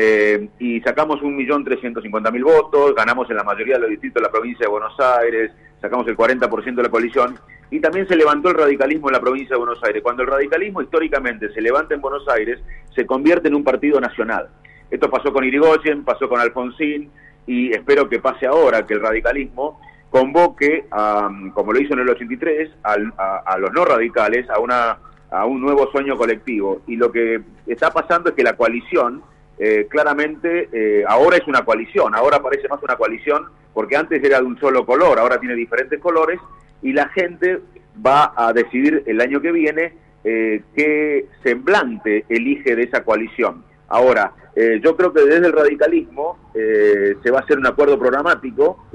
eh, 0.01 0.49
y 0.61 0.81
sacamos 0.83 1.21
1.350.000 1.21 2.45
votos, 2.45 2.95
ganamos 2.95 3.29
en 3.31 3.37
la 3.37 3.43
mayoría 3.43 3.75
de 3.75 3.81
los 3.81 3.91
distritos 3.91 4.23
de 4.23 4.29
la 4.29 4.31
provincia 4.31 4.65
de 4.65 4.71
Buenos 4.71 4.95
Aires, 5.01 5.51
sacamos 5.81 6.07
el 6.07 6.17
40% 6.17 6.77
de 6.77 6.83
la 6.85 6.89
coalición, 6.89 7.37
y 7.69 7.81
también 7.81 8.07
se 8.07 8.15
levantó 8.15 8.51
el 8.51 8.55
radicalismo 8.55 9.09
en 9.09 9.15
la 9.15 9.21
provincia 9.21 9.55
de 9.55 9.59
Buenos 9.59 9.83
Aires. 9.83 10.01
Cuando 10.03 10.23
el 10.23 10.29
radicalismo 10.29 10.83
históricamente 10.83 11.53
se 11.53 11.61
levanta 11.61 11.95
en 11.95 12.01
Buenos 12.01 12.27
Aires, 12.29 12.61
se 12.95 13.05
convierte 13.07 13.49
en 13.49 13.57
un 13.57 13.65
partido 13.65 14.01
nacional. 14.01 14.49
Esto 14.89 15.11
pasó 15.11 15.33
con 15.33 15.45
Irigoyen, 15.45 16.05
pasó 16.05 16.29
con 16.29 16.41
Alfonsín, 16.41 17.11
y 17.47 17.73
espero 17.73 18.09
que 18.09 18.21
pase 18.21 18.47
ahora, 18.47 18.87
que 18.87 18.95
el 18.95 19.01
radicalismo 19.01 19.81
convoque, 20.11 20.87
como 21.55 21.73
lo 21.73 21.81
hizo 21.81 21.95
en 21.95 22.01
el 22.01 22.09
83, 22.09 22.71
a, 22.83 23.59
los 23.59 23.73
no 23.73 23.85
radicales 23.85 24.49
a, 24.51 24.59
una, 24.59 24.99
a 25.31 25.45
un 25.45 25.61
nuevo 25.61 25.91
sueño 25.91 26.17
colectivo. 26.17 26.83
Y 26.87 26.97
lo 26.97 27.13
que 27.13 27.41
está 27.67 27.91
pasando 27.91 28.31
es 28.31 28.35
que 28.35 28.43
la 28.43 28.57
coalición, 28.57 29.23
eh, 29.59 29.87
claramente, 29.91 30.69
eh, 30.73 31.05
ahora 31.07 31.37
es 31.37 31.47
una 31.47 31.65
coalición, 31.65 32.15
ahora 32.15 32.41
parece 32.41 32.69
más 32.69 32.83
una 32.83 32.97
coalición, 32.97 33.47
porque 33.75 33.97
antes 33.97 34.23
era 34.23 34.41
de 34.41 34.47
un 34.47 34.59
solo 34.59 34.87
color, 34.87 35.19
ahora 35.19 35.39
tiene 35.39 35.55
diferentes 35.55 36.01
colores, 36.01 36.41
y 36.83 36.93
la 36.93 37.09
gente 37.09 37.61
va 38.05 38.33
a 38.37 38.53
decidir 38.53 39.03
el 39.07 39.21
año 39.21 39.41
que 39.41 39.53
viene 39.53 39.93
eh, 40.25 40.63
qué 40.75 41.27
semblante 41.43 42.25
elige 42.29 42.75
de 42.77 42.85
esa 42.85 43.03
coalición. 43.05 43.65
Ahora, 43.89 44.33
eh, 44.55 44.81
yo 44.83 44.97
creo 44.97 45.13
que 45.13 45.23
desde 45.23 45.47
el 45.47 45.53
radicalismo 45.53 46.51
eh, 46.55 47.17
se 47.23 47.31
va 47.31 47.39
a 47.39 47.43
hacer 47.43 47.59
un 47.59 47.67
acuerdo 47.67 47.99
programático, 47.99 48.87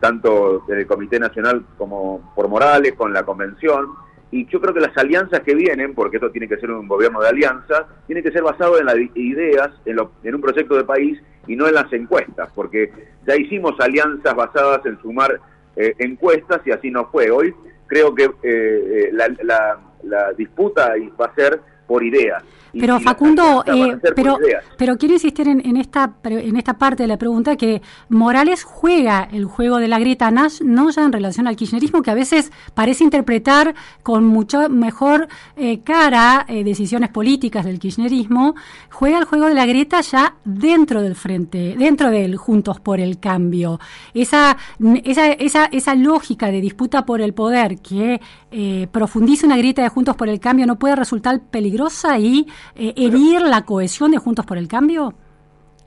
tanto 0.00 0.64
del 0.66 0.86
Comité 0.86 1.20
Nacional 1.20 1.64
como 1.76 2.32
por 2.34 2.48
Morales, 2.48 2.94
con 2.94 3.12
la 3.12 3.24
Convención, 3.24 3.86
y 4.30 4.46
yo 4.46 4.60
creo 4.60 4.74
que 4.74 4.80
las 4.80 4.96
alianzas 4.96 5.40
que 5.40 5.54
vienen, 5.54 5.94
porque 5.94 6.18
esto 6.18 6.30
tiene 6.30 6.48
que 6.48 6.58
ser 6.58 6.70
un 6.70 6.86
gobierno 6.86 7.20
de 7.20 7.28
alianzas, 7.28 7.86
tiene 8.06 8.22
que 8.22 8.30
ser 8.30 8.42
basado 8.42 8.78
en 8.78 8.86
las 8.86 8.96
ideas, 9.14 9.70
en, 9.86 9.98
en 10.22 10.34
un 10.34 10.40
proyecto 10.40 10.76
de 10.76 10.84
país 10.84 11.18
y 11.46 11.56
no 11.56 11.66
en 11.66 11.74
las 11.74 11.90
encuestas, 11.92 12.50
porque 12.54 12.92
ya 13.26 13.36
hicimos 13.36 13.78
alianzas 13.80 14.34
basadas 14.34 14.84
en 14.84 15.00
sumar 15.00 15.40
eh, 15.76 15.94
encuestas 15.98 16.60
y 16.66 16.72
así 16.72 16.90
no 16.90 17.06
fue. 17.06 17.30
Hoy 17.30 17.54
creo 17.86 18.14
que 18.14 18.24
eh, 18.24 18.30
eh, 18.42 19.10
la, 19.12 19.28
la, 19.42 19.78
la 20.02 20.32
disputa 20.34 20.92
va 21.18 21.26
a 21.26 21.34
ser 21.34 21.60
por 21.88 22.04
ideas. 22.04 22.44
Pero 22.72 23.00
Facundo, 23.00 23.64
eh, 23.66 23.96
pero, 24.14 24.38
pero 24.76 24.98
quiero 24.98 25.14
insistir 25.14 25.48
en, 25.48 25.76
esta 25.78 26.12
en 26.22 26.56
esta 26.56 26.74
parte 26.76 27.04
de 27.04 27.06
la 27.06 27.16
pregunta 27.16 27.56
que 27.56 27.80
Morales 28.10 28.62
juega 28.62 29.26
el 29.32 29.46
juego 29.46 29.78
de 29.78 29.88
la 29.88 29.98
grieta 29.98 30.30
Nash, 30.30 30.60
no 30.60 30.90
ya 30.90 31.02
en 31.02 31.12
relación 31.12 31.46
al 31.46 31.56
kirchnerismo, 31.56 32.02
que 32.02 32.10
a 32.10 32.14
veces 32.14 32.52
parece 32.74 33.04
interpretar 33.04 33.74
con 34.02 34.24
mucho 34.24 34.68
mejor 34.68 35.28
eh, 35.56 35.80
cara 35.80 36.44
eh, 36.46 36.62
decisiones 36.62 37.08
políticas 37.08 37.64
del 37.64 37.78
kirchnerismo, 37.78 38.54
juega 38.90 39.18
el 39.18 39.24
juego 39.24 39.46
de 39.46 39.54
la 39.54 39.64
grieta 39.64 40.02
ya 40.02 40.36
dentro 40.44 41.00
del 41.00 41.14
frente, 41.14 41.74
dentro 41.78 42.10
del 42.10 42.36
Juntos 42.36 42.80
por 42.80 43.00
el 43.00 43.18
Cambio. 43.18 43.80
Esa, 44.12 44.58
esa, 45.04 45.28
esa, 45.32 45.64
esa 45.66 45.94
lógica 45.94 46.50
de 46.50 46.60
disputa 46.60 47.06
por 47.06 47.22
el 47.22 47.32
poder 47.32 47.78
que 47.78 48.20
profundiza 48.92 49.46
una 49.46 49.56
grieta 49.56 49.82
de 49.82 49.88
Juntos 49.88 50.16
por 50.16 50.28
el 50.28 50.40
Cambio 50.40 50.66
no 50.66 50.78
puede 50.78 50.96
resultar 50.96 51.40
peligrosa 51.40 51.77
y 52.18 52.46
eh, 52.74 52.94
herir 52.96 53.42
la 53.42 53.64
cohesión 53.64 54.10
de 54.10 54.18
Juntos 54.18 54.44
por 54.44 54.58
el 54.58 54.66
Cambio? 54.66 55.14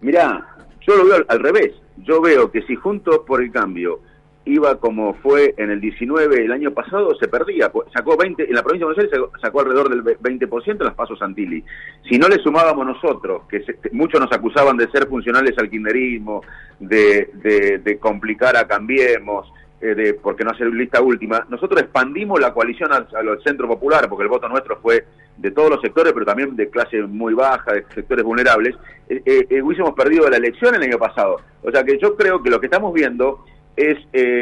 Mirá, 0.02 0.56
yo 0.88 0.96
lo 0.96 1.06
veo 1.06 1.26
al, 1.28 1.40
revés. 1.40 1.74
Yo 1.98 2.22
veo 2.22 2.52
que 2.52 2.62
si 2.64 2.76
Juntos 2.76 3.20
por 3.28 3.42
el 3.42 3.52
Cambio 3.52 4.00
iba 4.46 4.80
como 4.80 5.14
fue 5.16 5.54
en 5.58 5.70
el 5.70 5.80
19 5.80 6.46
el 6.46 6.52
año 6.52 6.72
pasado, 6.72 7.16
se 7.20 7.28
perdía. 7.28 7.72
Sacó 7.94 8.18
20, 8.18 8.50
en 8.50 8.56
la 8.56 8.64
provincia 8.64 8.88
de 8.88 8.94
Buenos 8.94 9.14
Aires 9.14 9.30
sacó 9.40 9.60
alrededor 9.60 9.90
del 9.90 10.04
20% 10.04 10.72
en 10.72 10.86
las 10.86 10.96
pasos 10.96 11.20
Santilli. 11.20 11.64
Si 12.10 12.18
no 12.18 12.28
le 12.28 12.38
sumábamos 12.38 12.86
nosotros, 12.86 13.44
que 13.48 13.64
muchos 13.92 14.20
nos 14.20 14.32
acusaban 14.32 14.78
de 14.78 14.90
ser 14.90 15.08
funcionales 15.08 15.56
al 15.60 15.70
kirchnerismo, 15.70 16.42
de, 16.80 17.80
de, 17.84 18.00
complicar 18.00 18.58
a 18.58 18.66
Cambiemos, 18.68 19.54
eh, 19.80 19.94
de 19.94 20.14
porque 20.16 20.44
no 20.44 20.52
hacer 20.52 20.68
lista 20.68 21.02
última, 21.02 21.46
nosotros 21.50 21.82
expandimos 21.82 22.40
la 22.40 22.54
coalición 22.54 22.92
al, 22.92 23.08
al 23.14 23.44
centro 23.44 23.68
popular, 23.68 24.10
porque 24.10 24.24
el 24.24 24.30
voto 24.30 24.50
nuestro 24.50 24.78
fue 24.82 25.06
de 25.42 25.52
todos 25.52 25.72
los 25.72 25.82
sectores, 25.82 26.14
pero 26.14 26.26
también 26.26 26.56
de 26.56 26.70
clase 26.70 27.02
muy 27.02 27.34
baja, 27.34 27.74
de 27.74 27.86
sectores 27.94 28.24
vulnerables, 28.24 28.76
eh, 29.10 29.22
eh, 29.26 29.48
eh, 29.50 29.62
hubiésemos 29.62 29.94
perdido 29.94 30.30
la 30.30 30.38
elección 30.38 30.76
el 30.76 30.84
año 30.84 31.00
pasado. 31.00 31.42
O 31.64 31.72
sea 31.72 31.84
que 31.84 31.98
yo 31.98 32.16
creo 32.16 32.42
que 32.44 32.50
lo 32.50 32.60
que 32.60 32.68
estamos 32.68 32.94
viendo 32.94 33.44
es 33.76 33.98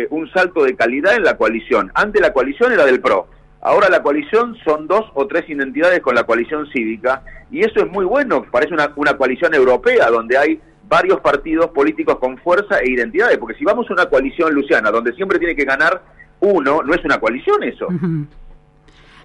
un 0.09 0.29
salto 0.31 0.63
de 0.63 0.75
calidad 0.75 1.15
en 1.15 1.23
la 1.23 1.37
coalición. 1.37 1.91
Antes 1.93 2.21
la 2.21 2.33
coalición 2.33 2.73
era 2.73 2.85
del 2.85 2.99
PRO. 2.99 3.27
Ahora 3.61 3.87
la 3.89 4.01
coalición 4.01 4.55
son 4.65 4.87
dos 4.87 5.05
o 5.13 5.27
tres 5.27 5.47
identidades 5.49 6.01
con 6.01 6.15
la 6.15 6.23
coalición 6.23 6.67
cívica 6.71 7.23
y 7.51 7.59
eso 7.59 7.79
es 7.79 7.87
muy 7.87 8.05
bueno, 8.05 8.45
parece 8.51 8.73
una, 8.73 8.91
una 8.95 9.15
coalición 9.17 9.53
europea 9.53 10.09
donde 10.09 10.37
hay 10.37 10.59
varios 10.87 11.19
partidos 11.21 11.67
políticos 11.67 12.17
con 12.19 12.37
fuerza 12.39 12.79
e 12.79 12.89
identidades, 12.89 13.37
porque 13.37 13.55
si 13.55 13.63
vamos 13.63 13.89
a 13.89 13.93
una 13.93 14.07
coalición 14.07 14.53
luciana 14.53 14.91
donde 14.91 15.13
siempre 15.13 15.37
tiene 15.37 15.55
que 15.55 15.65
ganar 15.65 16.01
uno, 16.39 16.81
no 16.83 16.93
es 16.93 17.05
una 17.05 17.19
coalición 17.19 17.63
eso. 17.63 17.87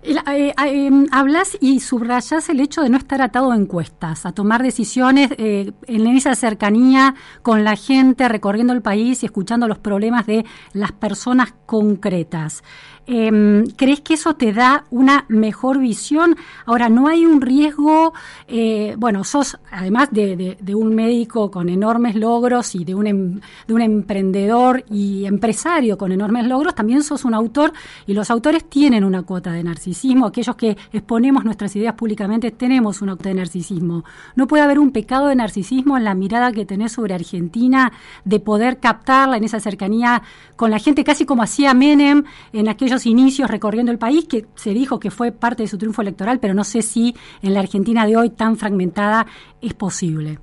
Eh, 0.06 0.52
em, 0.58 1.06
hablas 1.12 1.56
y 1.62 1.80
subrayas 1.80 2.50
el 2.50 2.60
hecho 2.60 2.82
de 2.82 2.90
no 2.90 2.98
estar 2.98 3.22
atado 3.22 3.52
a 3.52 3.56
encuestas, 3.56 4.26
a 4.26 4.32
tomar 4.32 4.62
decisiones 4.62 5.30
eh, 5.38 5.72
en 5.86 6.06
esa 6.08 6.34
cercanía 6.34 7.14
con 7.40 7.64
la 7.64 7.74
gente, 7.74 8.28
recorriendo 8.28 8.74
el 8.74 8.82
país 8.82 9.22
y 9.22 9.26
escuchando 9.26 9.66
los 9.66 9.78
problemas 9.78 10.26
de 10.26 10.44
las 10.74 10.92
personas 10.92 11.54
concretas. 11.64 12.62
Em, 13.06 13.66
¿Crees 13.76 14.00
que 14.00 14.14
eso 14.14 14.34
te 14.34 14.52
da 14.52 14.84
una 14.90 15.26
mejor 15.28 15.78
visión? 15.78 16.36
Ahora, 16.64 16.88
¿no 16.88 17.06
hay 17.06 17.26
un 17.26 17.42
riesgo? 17.42 18.14
Eh, 18.48 18.94
bueno, 18.98 19.24
sos, 19.24 19.58
además 19.70 20.08
de, 20.10 20.56
un 20.74 20.94
médico 20.94 21.50
con 21.50 21.68
enormes 21.68 22.14
logros 22.14 22.74
y 22.74 22.84
de 22.84 22.94
un, 22.94 23.06
em, 23.06 23.40
de 23.66 23.74
un 23.74 23.82
emprendedor 23.82 24.84
y 24.90 25.26
empresario 25.26 25.98
con 25.98 26.12
enormes 26.12 26.46
logros, 26.46 26.74
también 26.74 27.02
sos 27.02 27.24
un 27.26 27.34
autor 27.34 27.72
y 28.06 28.14
los 28.14 28.30
autores 28.30 28.64
tienen 28.70 29.04
una 29.04 29.22
cuota 29.22 29.52
de 29.52 29.62
narcisismo. 29.62 30.26
Aquellos 30.26 30.56
que 30.56 30.76
exponemos 30.92 31.44
nuestras 31.44 31.76
ideas 31.76 31.94
públicamente 31.94 32.50
tenemos 32.52 33.02
una 33.02 33.16
cuota 33.16 33.28
de 33.28 33.34
narcisismo. 33.36 34.04
¿No 34.34 34.46
puede 34.46 34.62
haber 34.62 34.78
un 34.78 34.92
pecado 34.92 35.28
de 35.28 35.36
narcisismo 35.36 35.98
en 35.98 36.04
la 36.04 36.14
mirada 36.14 36.52
que 36.52 36.64
tenés 36.64 36.92
sobre 36.92 37.14
Argentina, 37.14 37.92
de 38.24 38.40
poder 38.40 38.78
captarla 38.78 39.36
en 39.36 39.44
esa 39.44 39.60
cercanía 39.60 40.22
con 40.56 40.70
la 40.70 40.78
gente, 40.78 41.04
casi 41.04 41.26
como 41.26 41.42
hacía 41.42 41.74
Menem 41.74 42.24
en 42.52 42.68
aquellos 42.68 42.93
inicios 43.06 43.50
recorriendo 43.50 43.92
el 43.92 43.98
país, 43.98 44.26
que 44.28 44.46
se 44.54 44.70
dijo 44.70 44.98
que 45.00 45.10
fue 45.10 45.32
parte 45.32 45.62
de 45.62 45.68
su 45.68 45.78
triunfo 45.78 46.02
electoral, 46.02 46.38
pero 46.40 46.54
no 46.54 46.64
sé 46.64 46.82
si 46.82 47.14
en 47.42 47.54
la 47.54 47.60
Argentina 47.60 48.06
de 48.06 48.16
hoy 48.16 48.30
tan 48.30 48.56
fragmentada 48.56 49.26
es 49.60 49.74
posible. 49.74 50.38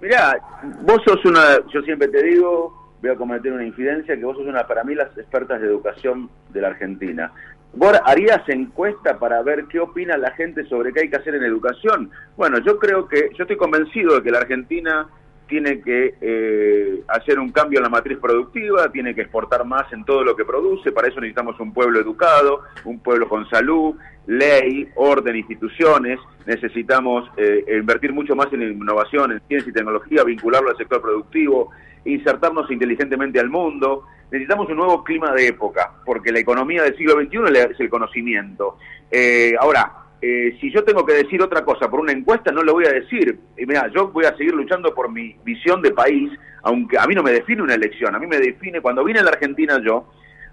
Mirá, 0.00 0.36
vos 0.82 1.00
sos 1.06 1.24
una, 1.24 1.58
yo 1.72 1.80
siempre 1.82 2.08
te 2.08 2.22
digo, 2.22 2.92
voy 3.00 3.10
a 3.10 3.16
cometer 3.16 3.52
una 3.52 3.64
infidencia, 3.64 4.16
que 4.16 4.24
vos 4.24 4.36
sos 4.36 4.46
una, 4.46 4.66
para 4.66 4.84
mí, 4.84 4.94
las 4.94 5.16
expertas 5.16 5.60
de 5.60 5.66
educación 5.66 6.28
de 6.50 6.60
la 6.60 6.68
Argentina. 6.68 7.32
¿Vos 7.76 7.98
harías 8.04 8.48
encuesta 8.48 9.18
para 9.18 9.42
ver 9.42 9.64
qué 9.64 9.80
opina 9.80 10.16
la 10.16 10.30
gente 10.32 10.64
sobre 10.66 10.92
qué 10.92 11.00
hay 11.00 11.10
que 11.10 11.16
hacer 11.16 11.34
en 11.34 11.42
educación? 11.42 12.10
Bueno, 12.36 12.58
yo 12.58 12.78
creo 12.78 13.08
que, 13.08 13.30
yo 13.36 13.44
estoy 13.44 13.56
convencido 13.56 14.14
de 14.16 14.22
que 14.22 14.30
la 14.30 14.38
Argentina 14.38 15.08
tiene 15.46 15.80
que 15.80 16.14
eh, 16.20 17.02
hacer 17.08 17.38
un 17.38 17.50
cambio 17.52 17.78
en 17.78 17.84
la 17.84 17.88
matriz 17.88 18.18
productiva, 18.18 18.90
tiene 18.90 19.14
que 19.14 19.22
exportar 19.22 19.64
más 19.64 19.92
en 19.92 20.04
todo 20.04 20.24
lo 20.24 20.34
que 20.34 20.44
produce, 20.44 20.92
para 20.92 21.08
eso 21.08 21.20
necesitamos 21.20 21.58
un 21.60 21.72
pueblo 21.72 22.00
educado, 22.00 22.62
un 22.84 22.98
pueblo 23.00 23.28
con 23.28 23.48
salud, 23.48 23.94
ley, 24.26 24.88
orden, 24.96 25.36
instituciones, 25.36 26.18
necesitamos 26.46 27.30
eh, 27.36 27.64
invertir 27.78 28.12
mucho 28.12 28.34
más 28.34 28.52
en 28.52 28.62
innovación, 28.62 29.32
en 29.32 29.40
ciencia 29.48 29.70
y 29.70 29.74
tecnología, 29.74 30.24
vincularlo 30.24 30.70
al 30.70 30.76
sector 30.76 31.02
productivo, 31.02 31.70
insertarnos 32.04 32.70
inteligentemente 32.70 33.38
al 33.38 33.50
mundo, 33.50 34.04
necesitamos 34.30 34.68
un 34.68 34.76
nuevo 34.76 35.04
clima 35.04 35.32
de 35.32 35.48
época, 35.48 35.92
porque 36.04 36.32
la 36.32 36.40
economía 36.40 36.82
del 36.82 36.96
siglo 36.96 37.14
XXI 37.14 37.58
es 37.70 37.80
el 37.80 37.90
conocimiento. 37.90 38.78
Eh, 39.10 39.54
ahora, 39.60 40.03
eh, 40.26 40.56
si 40.58 40.72
yo 40.72 40.82
tengo 40.84 41.04
que 41.04 41.12
decir 41.12 41.42
otra 41.42 41.66
cosa 41.66 41.90
por 41.90 42.00
una 42.00 42.12
encuesta, 42.12 42.50
no 42.50 42.62
lo 42.62 42.72
voy 42.72 42.86
a 42.86 42.92
decir. 42.92 43.38
Y 43.58 43.66
mira, 43.66 43.90
yo 43.94 44.08
voy 44.08 44.24
a 44.24 44.34
seguir 44.34 44.54
luchando 44.54 44.94
por 44.94 45.12
mi 45.12 45.36
visión 45.44 45.82
de 45.82 45.90
país, 45.90 46.32
aunque 46.62 46.98
a 46.98 47.06
mí 47.06 47.14
no 47.14 47.22
me 47.22 47.30
define 47.30 47.60
una 47.60 47.74
elección, 47.74 48.14
a 48.14 48.18
mí 48.18 48.26
me 48.26 48.38
define, 48.38 48.80
cuando 48.80 49.04
vine 49.04 49.20
a 49.20 49.22
la 49.22 49.32
Argentina 49.32 49.78
yo, 49.84 50.06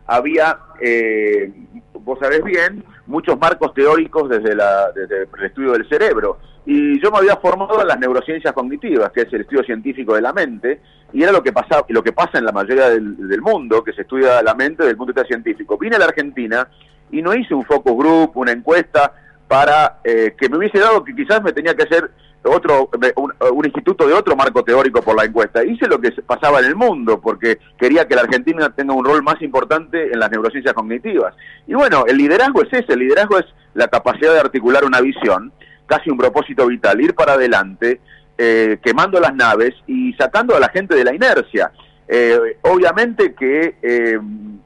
había, 0.07 0.57
eh, 0.81 1.53
vos 1.93 2.19
sabés 2.19 2.43
bien, 2.43 2.83
muchos 3.07 3.39
marcos 3.39 3.73
teóricos 3.73 4.27
desde, 4.27 4.55
la, 4.55 4.91
el 4.93 5.45
estudio 5.45 5.71
del 5.71 5.87
cerebro. 5.87 6.39
Y 6.65 7.01
yo 7.01 7.09
me 7.09 7.19
había 7.19 7.37
formado 7.37 7.81
en 7.81 7.87
las 7.87 7.97
neurociencias 7.97 8.53
cognitivas, 8.53 9.09
que 9.13 9.21
es 9.21 9.31
el 9.31 9.41
estudio 9.41 9.63
científico 9.63 10.15
de 10.15 10.21
la 10.21 10.33
mente, 10.33 10.81
y 11.13 11.23
era 11.23 11.31
lo 11.31 11.41
que, 11.41 11.53
pasa, 11.53 11.85
lo 11.87 12.03
que 12.03 12.11
pasa 12.11 12.39
en 12.39 12.43
la 12.45 12.51
mayoría 12.51 12.89
del, 12.89 13.25
del 13.25 13.41
mundo, 13.41 13.85
que 13.85 13.93
se 13.93 14.01
estudia 14.01 14.43
la 14.43 14.53
mente 14.53 14.83
desde 14.83 14.91
el 14.91 14.97
punto 14.97 15.13
de 15.13 15.21
vista 15.21 15.33
científico. 15.33 15.77
Vine 15.77 15.95
a 15.95 15.99
la 15.99 16.05
Argentina 16.05 16.67
y 17.09 17.21
no 17.21 17.33
hice 17.33 17.53
un 17.53 17.63
focus 17.63 17.97
group, 17.97 18.31
una 18.35 18.51
encuesta, 18.51 19.13
para 19.51 19.97
eh, 20.05 20.33
que 20.39 20.47
me 20.47 20.55
hubiese 20.55 20.79
dado 20.79 21.03
que 21.03 21.13
quizás 21.13 21.43
me 21.43 21.51
tenía 21.51 21.75
que 21.75 21.83
hacer 21.83 22.09
otro 22.41 22.89
un, 23.17 23.65
instituto 23.65 24.07
de 24.07 24.13
otro 24.13 24.33
marco 24.37 24.63
teórico 24.63 25.01
por 25.01 25.13
la 25.13 25.25
encuesta. 25.25 25.61
Hice 25.61 25.87
lo 25.87 25.99
que 25.99 26.09
pasaba 26.25 26.59
en 26.59 26.67
el 26.67 26.75
mundo 26.77 27.19
porque 27.19 27.59
quería 27.77 28.07
que 28.07 28.15
la 28.15 28.21
Argentina 28.21 28.73
tenga 28.73 28.93
un 28.93 29.03
rol 29.03 29.21
más 29.21 29.41
importante 29.41 30.09
en 30.09 30.19
las 30.21 30.31
neurociencias 30.31 30.73
cognitivas. 30.73 31.35
Y 31.67 31.73
bueno, 31.73 32.05
el 32.07 32.15
liderazgo 32.15 32.63
es 32.63 32.71
ese, 32.71 32.93
el 32.93 32.99
liderazgo 32.99 33.39
es 33.39 33.45
la 33.73 33.89
capacidad 33.89 34.33
de 34.33 34.39
articular 34.39 34.85
una 34.85 35.01
visión 35.01 35.51
casi 35.85 36.09
un 36.09 36.17
propósito 36.17 36.65
vital, 36.67 37.01
ir 37.01 37.13
para 37.13 37.33
adelante, 37.33 37.99
eh, 38.37 38.79
quemando 38.81 39.19
las 39.19 39.35
naves 39.35 39.75
y 39.85 40.13
sacando 40.13 40.55
a 40.55 40.61
la 40.61 40.69
gente 40.69 40.95
de 40.95 41.03
la 41.03 41.13
inercia. 41.13 41.73
Eh, 42.13 42.57
obviamente 42.63 43.33
que 43.33 43.77
eh, 43.81 44.19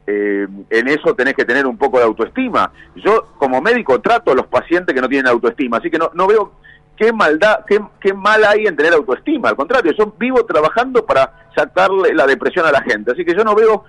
en 0.07 0.87
eso 0.87 1.13
tenés 1.13 1.35
que 1.35 1.45
tener 1.45 1.67
un 1.67 1.77
poco 1.77 1.99
de 1.99 2.05
autoestima. 2.05 2.71
Yo 2.95 3.33
como 3.37 3.61
médico 3.61 4.01
trato 4.01 4.31
a 4.31 4.35
los 4.35 4.47
pacientes 4.47 4.95
que 4.95 4.99
no 4.99 5.07
tienen 5.07 5.27
autoestima, 5.27 5.77
así 5.77 5.91
que 5.91 5.99
no, 5.99 6.09
no 6.15 6.25
veo 6.25 6.53
qué 6.97 7.13
maldad, 7.13 7.59
qué, 7.67 7.79
qué 8.01 8.15
mal 8.15 8.43
hay 8.45 8.65
en 8.65 8.75
tener 8.75 8.93
autoestima. 8.93 9.49
Al 9.49 9.55
contrario, 9.55 9.91
yo 9.95 10.15
vivo 10.17 10.43
trabajando 10.43 11.05
para 11.05 11.49
sacarle 11.55 12.15
la 12.15 12.25
depresión 12.25 12.65
a 12.65 12.71
la 12.71 12.81
gente, 12.81 13.11
así 13.11 13.23
que 13.23 13.35
yo 13.35 13.43
no 13.43 13.53
veo 13.53 13.83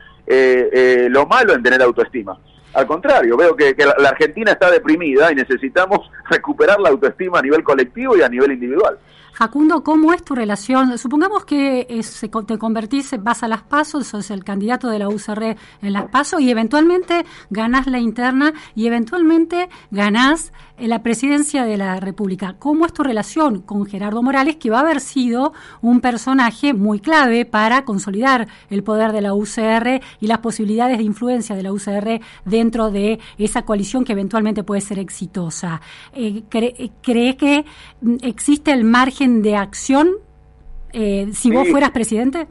lo 1.09 1.27
malo 1.27 1.55
en 1.55 1.63
tener 1.63 1.81
autoestima. 1.81 2.39
Al 2.75 2.87
contrario, 2.87 3.39
veo 3.39 3.57
que, 3.57 3.75
la 3.99 4.11
Argentina 4.11 4.53
está 4.53 4.71
deprimida 4.71 5.33
y 5.33 5.35
necesitamos 5.35 6.11
recuperar 6.31 6.79
la 6.79 6.91
autoestima 6.91 7.39
a 7.39 7.43
nivel 7.43 7.65
colectivo 7.65 8.19
y 8.19 8.21
a 8.21 8.29
nivel 8.29 8.53
individual. 8.53 8.99
Facundo, 9.37 9.85
¿cómo 9.85 10.15
es 10.15 10.25
tu 10.25 10.35
relación? 10.35 10.97
Supongamos 10.97 11.45
que 11.45 11.87
te 12.47 12.57
convertís, 12.57 13.15
vas 13.23 13.43
a 13.43 13.49
las 13.49 13.61
pasos, 13.61 14.07
sos 14.07 14.31
el 14.31 14.43
candidato 14.45 14.89
de 14.89 14.99
la 14.99 15.11
UCR 15.11 15.57
en 15.83 15.93
las 15.93 16.07
pasos 16.07 16.41
y 16.41 16.51
eventualmente 16.51 17.27
ganás 17.51 17.87
la 17.87 17.99
interna 17.99 18.55
y 18.75 18.87
eventualmente 18.87 19.69
ganás 19.91 20.55
eh, 20.79 20.89
la 20.89 21.03
presidencia 21.03 21.67
de 21.67 21.77
la 21.77 22.01
República. 22.01 22.57
¿Cómo 22.59 22.87
es 22.87 22.95
tu 22.95 23.03
relación 23.03 23.61
con 23.61 23.85
Gerardo 23.85 24.23
Morales, 24.23 24.57
que 24.57 24.71
va 24.71 24.79
a 24.79 24.81
haber 24.81 25.01
sido 25.01 25.53
un 25.83 26.01
personaje 26.01 26.73
muy 26.73 27.01
clave 27.01 27.45
para 27.45 27.85
consolidar 27.85 28.49
el 28.71 28.83
poder 28.83 29.13
de 29.13 29.21
la 29.21 29.35
UCR 29.35 30.01
y 30.19 30.29
las 30.29 30.39
posibilidades 30.39 30.97
de 30.97 31.05
influencia 31.05 31.55
de 31.55 31.63
la 31.63 31.73
UCR 31.73 32.21
dentro 32.47 32.91
de 32.91 33.19
esa 33.37 33.67
coalición 33.67 34.03
que 34.03 34.13
eventualmente 34.13 34.65
puede 34.65 34.81
ser 34.81 34.99
exitosa? 34.99 35.83
Eh, 36.15 36.43
¿Cree 36.49 37.37
que 37.37 37.67
mm, 38.01 38.17
existe 38.23 38.73
el 38.73 38.85
margen 38.85 39.26
de 39.27 39.57
acción 39.57 40.09
eh, 40.93 41.29
si 41.33 41.51
vos 41.51 41.69
fueras 41.69 41.91
presidente? 41.91 42.47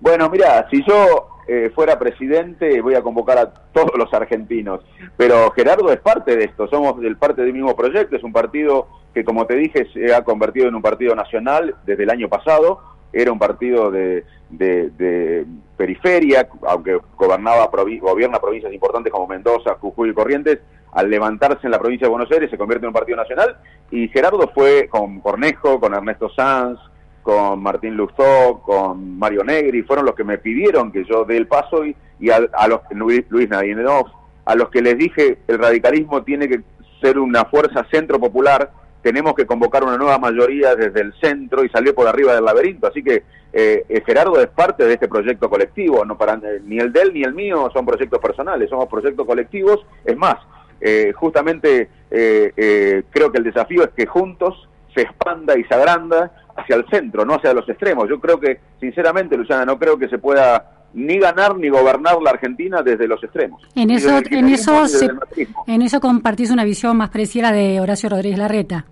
Bueno, 0.00 0.28
mira, 0.28 0.68
si 0.70 0.84
yo 0.84 1.28
eh, 1.46 1.70
fuera 1.74 1.98
presidente 1.98 2.80
voy 2.80 2.94
a 2.94 3.02
convocar 3.02 3.38
a 3.38 3.52
todos 3.72 3.96
los 3.96 4.12
argentinos, 4.12 4.80
pero 5.16 5.50
Gerardo 5.52 5.90
es 5.92 6.00
parte 6.00 6.36
de 6.36 6.44
esto, 6.44 6.68
somos 6.68 7.00
del 7.00 7.16
parte 7.16 7.42
del 7.42 7.52
mismo 7.52 7.74
proyecto, 7.74 8.16
es 8.16 8.22
un 8.22 8.32
partido 8.32 8.86
que 9.14 9.24
como 9.24 9.46
te 9.46 9.54
dije 9.54 9.86
se 9.92 10.14
ha 10.14 10.22
convertido 10.24 10.68
en 10.68 10.74
un 10.74 10.82
partido 10.82 11.14
nacional 11.14 11.74
desde 11.86 12.02
el 12.02 12.10
año 12.10 12.28
pasado, 12.28 12.80
era 13.12 13.32
un 13.32 13.38
partido 13.38 13.90
de, 13.90 14.24
de, 14.50 15.46
periferia, 15.76 16.48
aunque 16.66 16.98
gobernaba 17.16 17.70
gobierna 18.00 18.40
provincias 18.40 18.72
importantes 18.72 19.12
como 19.12 19.26
Mendoza, 19.26 19.76
Jujuy 19.80 20.10
y 20.10 20.14
Corrientes, 20.14 20.58
al 20.98 21.08
levantarse 21.08 21.60
en 21.64 21.70
la 21.70 21.78
provincia 21.78 22.06
de 22.06 22.10
Buenos 22.10 22.30
Aires 22.32 22.50
se 22.50 22.58
convierte 22.58 22.84
en 22.84 22.88
un 22.88 22.94
partido 22.94 23.16
nacional. 23.16 23.56
Y 23.92 24.08
Gerardo 24.08 24.50
fue 24.52 24.88
con 24.88 25.20
Cornejo, 25.20 25.78
con 25.78 25.94
Ernesto 25.94 26.28
Sanz, 26.28 26.80
con 27.22 27.62
Martín 27.62 27.96
Luzó, 27.96 28.60
con 28.64 29.16
Mario 29.16 29.44
Negri, 29.44 29.82
fueron 29.82 30.06
los 30.06 30.16
que 30.16 30.24
me 30.24 30.38
pidieron 30.38 30.90
que 30.90 31.04
yo 31.04 31.24
dé 31.24 31.36
el 31.36 31.46
paso 31.46 31.84
y, 31.86 31.94
a, 32.30 32.40
los 32.66 32.80
Luis, 32.90 33.24
Luis 33.28 33.48
a 33.52 34.54
los 34.56 34.70
que 34.70 34.82
les 34.82 34.98
dije 34.98 35.38
el 35.46 35.58
radicalismo 35.58 36.24
tiene 36.24 36.48
que 36.48 36.62
ser 37.00 37.20
una 37.20 37.44
fuerza 37.44 37.86
centro 37.92 38.18
popular, 38.18 38.72
tenemos 39.00 39.34
que 39.34 39.46
convocar 39.46 39.84
una 39.84 39.98
nueva 39.98 40.18
mayoría 40.18 40.74
desde 40.74 41.00
el 41.00 41.12
centro 41.20 41.64
y 41.64 41.68
salir 41.68 41.94
por 41.94 42.08
arriba 42.08 42.34
del 42.34 42.44
laberinto, 42.44 42.88
así 42.88 43.04
que 43.04 43.22
eh, 43.52 43.84
eh, 43.88 44.02
Gerardo 44.04 44.40
es 44.40 44.48
parte 44.48 44.84
de 44.84 44.94
este 44.94 45.06
proyecto 45.06 45.48
colectivo, 45.48 46.04
no 46.04 46.18
para 46.18 46.40
ni 46.64 46.78
el 46.78 46.92
de 46.92 47.02
él 47.02 47.14
ni 47.14 47.22
el 47.22 47.34
mío 47.34 47.70
son 47.72 47.86
proyectos 47.86 48.18
personales, 48.18 48.68
somos 48.68 48.88
proyectos 48.88 49.24
colectivos, 49.24 49.86
es 50.04 50.16
más, 50.16 50.38
eh, 50.80 51.12
justamente 51.14 51.88
eh, 52.10 52.52
eh, 52.56 53.02
creo 53.10 53.32
que 53.32 53.38
el 53.38 53.44
desafío 53.44 53.82
es 53.84 53.90
que 53.90 54.06
juntos 54.06 54.68
se 54.94 55.02
expanda 55.02 55.58
y 55.58 55.64
se 55.64 55.74
agranda 55.74 56.30
hacia 56.56 56.76
el 56.76 56.86
centro, 56.88 57.24
no 57.24 57.34
hacia 57.34 57.52
los 57.52 57.68
extremos. 57.68 58.08
Yo 58.08 58.20
creo 58.20 58.38
que, 58.40 58.60
sinceramente, 58.80 59.36
Luciana, 59.36 59.64
no 59.64 59.78
creo 59.78 59.98
que 59.98 60.08
se 60.08 60.18
pueda 60.18 60.86
ni 60.94 61.18
ganar 61.18 61.56
ni 61.56 61.68
gobernar 61.68 62.20
la 62.22 62.30
Argentina 62.30 62.82
desde 62.82 63.06
los 63.06 63.22
extremos. 63.22 63.62
En 63.74 63.90
eso, 63.90 64.18
en 64.30 64.48
eso, 64.48 64.84
en 65.66 65.82
eso 65.82 66.00
compartís 66.00 66.50
una 66.50 66.64
visión 66.64 66.96
más 66.96 67.10
parecida 67.10 67.52
de 67.52 67.80
Horacio 67.80 68.08
Rodríguez 68.08 68.38
Larreta. 68.38 68.86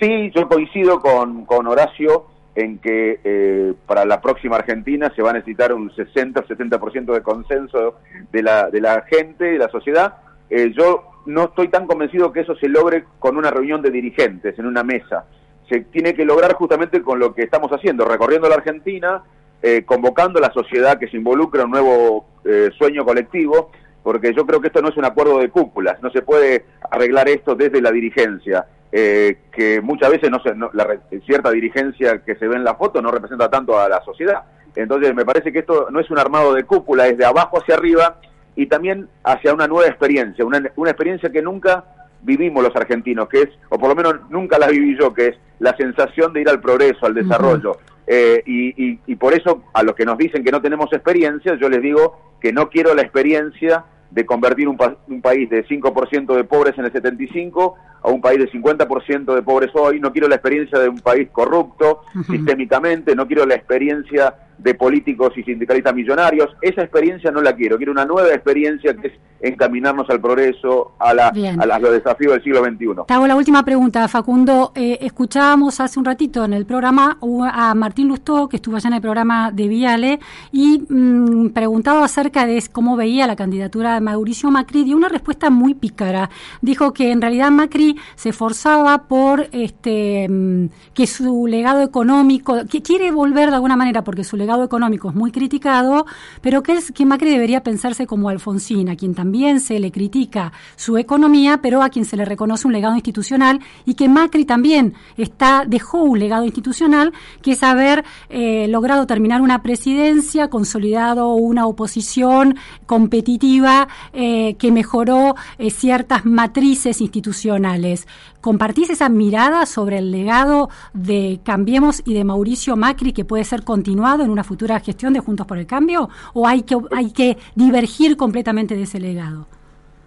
Sí, 0.00 0.30
yo 0.34 0.48
coincido 0.48 1.00
con, 1.00 1.46
con 1.46 1.66
Horacio 1.66 2.26
en 2.54 2.78
que 2.78 3.74
para 3.86 4.04
la 4.04 4.20
próxima 4.20 4.56
Argentina 4.56 5.12
se 5.14 5.22
va 5.22 5.30
a 5.30 5.34
necesitar 5.34 5.72
un 5.72 5.94
60 5.94 6.40
o 6.40 6.44
70% 6.44 7.14
de 7.14 7.22
consenso 7.22 8.00
de 8.32 8.42
la, 8.42 8.68
de 8.70 8.80
la 8.80 9.02
gente, 9.02 9.44
de 9.44 9.58
la 9.58 9.68
sociedad, 9.68 10.14
eh, 10.50 10.72
yo 10.76 11.04
no 11.26 11.44
estoy 11.44 11.68
tan 11.68 11.86
convencido 11.86 12.32
que 12.32 12.40
eso 12.40 12.54
se 12.56 12.68
logre 12.68 13.04
con 13.18 13.36
una 13.36 13.50
reunión 13.50 13.82
de 13.82 13.90
dirigentes, 13.90 14.58
en 14.58 14.66
una 14.66 14.84
mesa. 14.84 15.24
Se 15.68 15.80
tiene 15.80 16.14
que 16.14 16.24
lograr 16.24 16.54
justamente 16.54 17.02
con 17.02 17.18
lo 17.18 17.34
que 17.34 17.42
estamos 17.42 17.70
haciendo, 17.72 18.04
recorriendo 18.04 18.48
la 18.48 18.56
Argentina, 18.56 19.24
eh, 19.62 19.82
convocando 19.84 20.38
a 20.38 20.42
la 20.42 20.52
sociedad 20.52 20.98
que 20.98 21.08
se 21.08 21.16
involucre 21.16 21.60
en 21.60 21.66
un 21.66 21.72
nuevo 21.72 22.26
eh, 22.44 22.70
sueño 22.78 23.04
colectivo, 23.04 23.72
porque 24.04 24.32
yo 24.32 24.46
creo 24.46 24.60
que 24.60 24.68
esto 24.68 24.80
no 24.80 24.90
es 24.90 24.96
un 24.96 25.04
acuerdo 25.04 25.38
de 25.38 25.48
cúpulas, 25.48 26.00
no 26.00 26.10
se 26.10 26.22
puede 26.22 26.64
arreglar 26.90 27.28
esto 27.28 27.56
desde 27.56 27.82
la 27.82 27.90
dirigencia, 27.90 28.66
que 28.92 29.80
muchas 29.82 30.10
veces 30.10 30.30
no, 30.30 30.40
se, 30.40 30.54
la, 30.54 30.98
cierta 31.26 31.50
dirigencia 31.50 32.24
que 32.24 32.34
se 32.36 32.48
ve 32.48 32.56
en 32.56 32.64
la 32.64 32.76
foto 32.76 33.02
no 33.02 33.10
representa 33.10 33.50
tanto 33.50 33.78
a 33.78 33.90
la 33.90 34.00
sociedad. 34.02 34.44
Entonces 34.74 35.14
me 35.14 35.24
parece 35.26 35.52
que 35.52 35.58
esto 35.58 35.88
no 35.90 36.00
es 36.00 36.10
un 36.10 36.18
armado 36.18 36.54
de 36.54 36.64
cúpula, 36.64 37.06
es 37.06 37.18
de 37.18 37.26
abajo 37.26 37.58
hacia 37.58 37.74
arriba 37.74 38.20
y 38.56 38.66
también 38.66 39.08
hacia 39.22 39.54
una 39.54 39.68
nueva 39.68 39.86
experiencia, 39.86 40.44
una, 40.44 40.62
una 40.76 40.90
experiencia 40.90 41.30
que 41.30 41.42
nunca 41.42 41.84
vivimos 42.22 42.62
los 42.62 42.74
argentinos, 42.74 43.28
que 43.28 43.42
es, 43.42 43.48
o 43.68 43.78
por 43.78 43.90
lo 43.90 43.94
menos 43.94 44.14
nunca 44.30 44.58
la 44.58 44.68
viví 44.68 44.96
yo, 44.98 45.14
que 45.14 45.28
es 45.28 45.36
la 45.58 45.76
sensación 45.76 46.32
de 46.32 46.40
ir 46.40 46.48
al 46.48 46.60
progreso, 46.60 47.06
al 47.06 47.14
desarrollo. 47.14 47.78
Eh, 48.06 48.42
y, 48.46 49.00
y, 49.06 49.16
por 49.16 49.34
eso 49.34 49.64
a 49.72 49.82
los 49.82 49.94
que 49.94 50.04
nos 50.04 50.16
dicen 50.16 50.44
que 50.44 50.52
no 50.52 50.62
tenemos 50.62 50.92
experiencia, 50.92 51.56
yo 51.56 51.68
les 51.68 51.82
digo 51.82 52.36
que 52.40 52.52
no 52.52 52.68
quiero 52.70 52.94
la 52.94 53.02
experiencia 53.02 53.84
de 54.10 54.24
convertir 54.26 54.68
un, 54.68 54.78
un 55.08 55.20
país 55.20 55.48
de 55.50 55.66
5% 55.66 56.34
de 56.34 56.44
pobres 56.44 56.78
en 56.78 56.84
el 56.84 56.92
75 56.92 57.74
a 58.02 58.10
un 58.10 58.20
país 58.20 58.38
de 58.38 58.50
50% 58.50 59.34
de 59.34 59.42
pobres 59.42 59.70
hoy, 59.74 59.98
no 59.98 60.12
quiero 60.12 60.28
la 60.28 60.36
experiencia 60.36 60.78
de 60.78 60.88
un 60.88 61.00
país 61.00 61.28
corrupto 61.32 62.02
sistémicamente, 62.30 63.16
no 63.16 63.26
quiero 63.26 63.44
la 63.46 63.56
experiencia 63.56 64.34
de 64.58 64.74
políticos 64.74 65.32
y 65.36 65.42
sindicalistas 65.42 65.94
millonarios. 65.94 66.48
Esa 66.62 66.82
experiencia 66.82 67.30
no 67.30 67.42
la 67.42 67.54
quiero, 67.54 67.76
quiero 67.76 67.92
una 67.92 68.04
nueva 68.04 68.28
experiencia 68.28 68.94
que 68.94 69.08
es 69.08 69.12
encaminarnos 69.40 70.08
al 70.08 70.20
progreso, 70.20 70.92
a, 70.98 71.12
la, 71.12 71.28
a, 71.28 71.78
los 71.78 71.92
desafíos 71.92 72.32
del 72.32 72.42
siglo 72.42 72.64
XXI. 72.64 73.04
Te 73.06 73.14
hago 73.14 73.26
la 73.26 73.36
última 73.36 73.64
pregunta, 73.64 74.08
Facundo. 74.08 74.72
Eh, 74.74 74.98
escuchábamos 75.02 75.78
hace 75.80 75.98
un 75.98 76.06
ratito 76.06 76.44
en 76.44 76.54
el 76.54 76.64
programa 76.64 77.18
a 77.52 77.74
Martín 77.74 78.08
Lustó, 78.08 78.48
que 78.48 78.56
estuvo 78.56 78.76
allá 78.76 78.88
en 78.88 78.94
el 78.94 79.02
programa 79.02 79.50
de 79.52 79.68
Viale, 79.68 80.20
y 80.52 80.82
mm, 80.88 81.50
preguntado 81.50 82.02
acerca 82.02 82.46
de 82.46 82.62
cómo 82.72 82.96
veía 82.96 83.26
la 83.26 83.36
candidatura 83.36 83.95
Mauricio 84.00 84.50
Macri, 84.50 84.84
dio 84.84 84.96
una 84.96 85.08
respuesta 85.08 85.50
muy 85.50 85.74
pícara. 85.74 86.30
Dijo 86.60 86.92
que 86.92 87.10
en 87.10 87.20
realidad 87.20 87.50
Macri 87.50 87.96
se 88.14 88.30
esforzaba 88.30 89.04
por 89.08 89.48
este, 89.52 90.28
mm, 90.28 90.66
que 90.94 91.06
su 91.06 91.46
legado 91.46 91.82
económico, 91.82 92.64
que 92.70 92.82
quiere 92.82 93.10
volver 93.10 93.50
de 93.50 93.56
alguna 93.56 93.76
manera, 93.76 94.04
porque 94.04 94.24
su 94.24 94.36
legado 94.36 94.64
económico 94.64 95.10
es 95.10 95.14
muy 95.14 95.32
criticado, 95.32 96.06
pero 96.40 96.62
que, 96.62 96.74
es, 96.74 96.92
que 96.92 97.06
Macri 97.06 97.30
debería 97.30 97.62
pensarse 97.62 98.06
como 98.06 98.28
Alfonsín, 98.28 98.88
a 98.88 98.96
quien 98.96 99.14
también 99.14 99.60
se 99.60 99.78
le 99.78 99.90
critica 99.90 100.52
su 100.76 100.98
economía, 100.98 101.60
pero 101.62 101.82
a 101.82 101.88
quien 101.88 102.04
se 102.04 102.16
le 102.16 102.24
reconoce 102.24 102.66
un 102.66 102.72
legado 102.72 102.94
institucional, 102.94 103.60
y 103.84 103.94
que 103.94 104.08
Macri 104.08 104.44
también 104.44 104.94
está, 105.16 105.64
dejó 105.66 106.02
un 106.02 106.18
legado 106.18 106.44
institucional, 106.44 107.12
que 107.42 107.52
es 107.52 107.62
haber 107.62 108.04
eh, 108.28 108.66
logrado 108.68 109.06
terminar 109.06 109.40
una 109.40 109.62
presidencia, 109.62 110.48
consolidado 110.48 111.34
una 111.34 111.66
oposición 111.66 112.56
competitiva 112.86 113.85
eh, 114.12 114.56
que 114.56 114.72
mejoró 114.72 115.34
eh, 115.58 115.70
ciertas 115.70 116.24
matrices 116.24 117.00
institucionales. 117.00 118.06
¿Compartís 118.40 118.90
esa 118.90 119.08
mirada 119.08 119.66
sobre 119.66 119.98
el 119.98 120.10
legado 120.10 120.68
de 120.94 121.40
Cambiemos 121.44 122.02
y 122.04 122.14
de 122.14 122.24
Mauricio 122.24 122.76
Macri 122.76 123.12
que 123.12 123.24
puede 123.24 123.44
ser 123.44 123.64
continuado 123.64 124.24
en 124.24 124.30
una 124.30 124.44
futura 124.44 124.78
gestión 124.80 125.12
de 125.12 125.20
Juntos 125.20 125.46
por 125.46 125.58
el 125.58 125.66
Cambio? 125.66 126.08
¿O 126.34 126.46
hay 126.46 126.62
que, 126.62 126.76
hay 126.94 127.12
que 127.12 127.36
divergir 127.54 128.16
completamente 128.16 128.76
de 128.76 128.82
ese 128.82 129.00
legado? 129.00 129.46